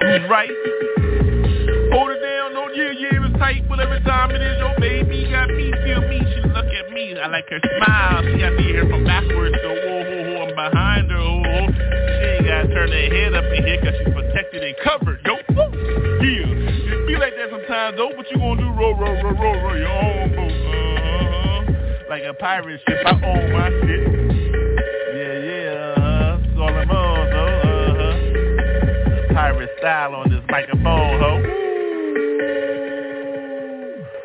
Who's 0.00 0.30
right? 0.30 1.33
Tight, 3.44 3.64
every 3.68 4.00
time 4.04 4.30
it 4.30 4.40
is 4.40 4.56
your 4.58 4.74
baby, 4.80 5.28
got 5.30 5.48
me, 5.48 5.70
feel 5.84 6.00
me, 6.08 6.18
she 6.32 6.40
look 6.48 6.64
at 6.64 6.90
me, 6.92 7.18
I 7.18 7.26
like 7.28 7.46
her 7.50 7.60
smile, 7.60 8.22
she 8.24 8.38
got 8.40 8.54
me 8.54 8.64
here 8.72 8.88
from 8.88 9.04
backwards, 9.04 9.56
so 9.60 9.68
whoa, 9.68 10.00
whoa, 10.00 10.32
whoa, 10.32 10.48
I'm 10.48 10.54
behind 10.56 11.10
her, 11.10 11.18
whoa, 11.20 11.42
whoa, 11.44 11.68
she 11.68 12.24
ain't 12.24 12.46
gotta 12.48 12.68
turn 12.72 12.88
her 12.88 13.08
head 13.12 13.34
up 13.34 13.44
in 13.52 13.64
here, 13.66 13.80
cause 13.84 13.92
she's 14.00 14.14
protected 14.14 14.64
and 14.64 14.76
covered, 14.82 15.20
yo, 15.26 15.36
woo, 15.52 15.68
yeah, 16.24 16.96
it 16.96 17.06
be 17.06 17.16
like 17.20 17.36
that 17.36 17.50
sometimes, 17.50 17.96
though, 17.98 18.16
what 18.16 18.24
you 18.30 18.38
gonna 18.38 18.60
do, 18.60 18.68
row, 18.72 18.96
row, 18.96 19.12
row, 19.12 19.36
row, 19.36 19.52
row, 19.60 19.74
your 19.76 19.92
own 19.92 20.32
boat, 20.32 20.48
uh-huh, 20.48 22.08
like 22.08 22.24
a 22.24 22.32
pirate 22.32 22.80
ship, 22.88 22.96
I 23.04 23.12
own 23.12 23.52
my 23.52 23.68
shit, 23.84 24.08
yeah, 25.20 25.36
yeah, 25.44 26.00
uh-huh, 26.00 26.40
Solomon, 26.56 27.28
though, 27.28 27.60
uh-huh, 27.92 29.34
pirate 29.34 29.70
style 29.78 30.14
on 30.14 30.30
this 30.30 30.40
microphone, 30.48 31.20
ho. 31.20 31.73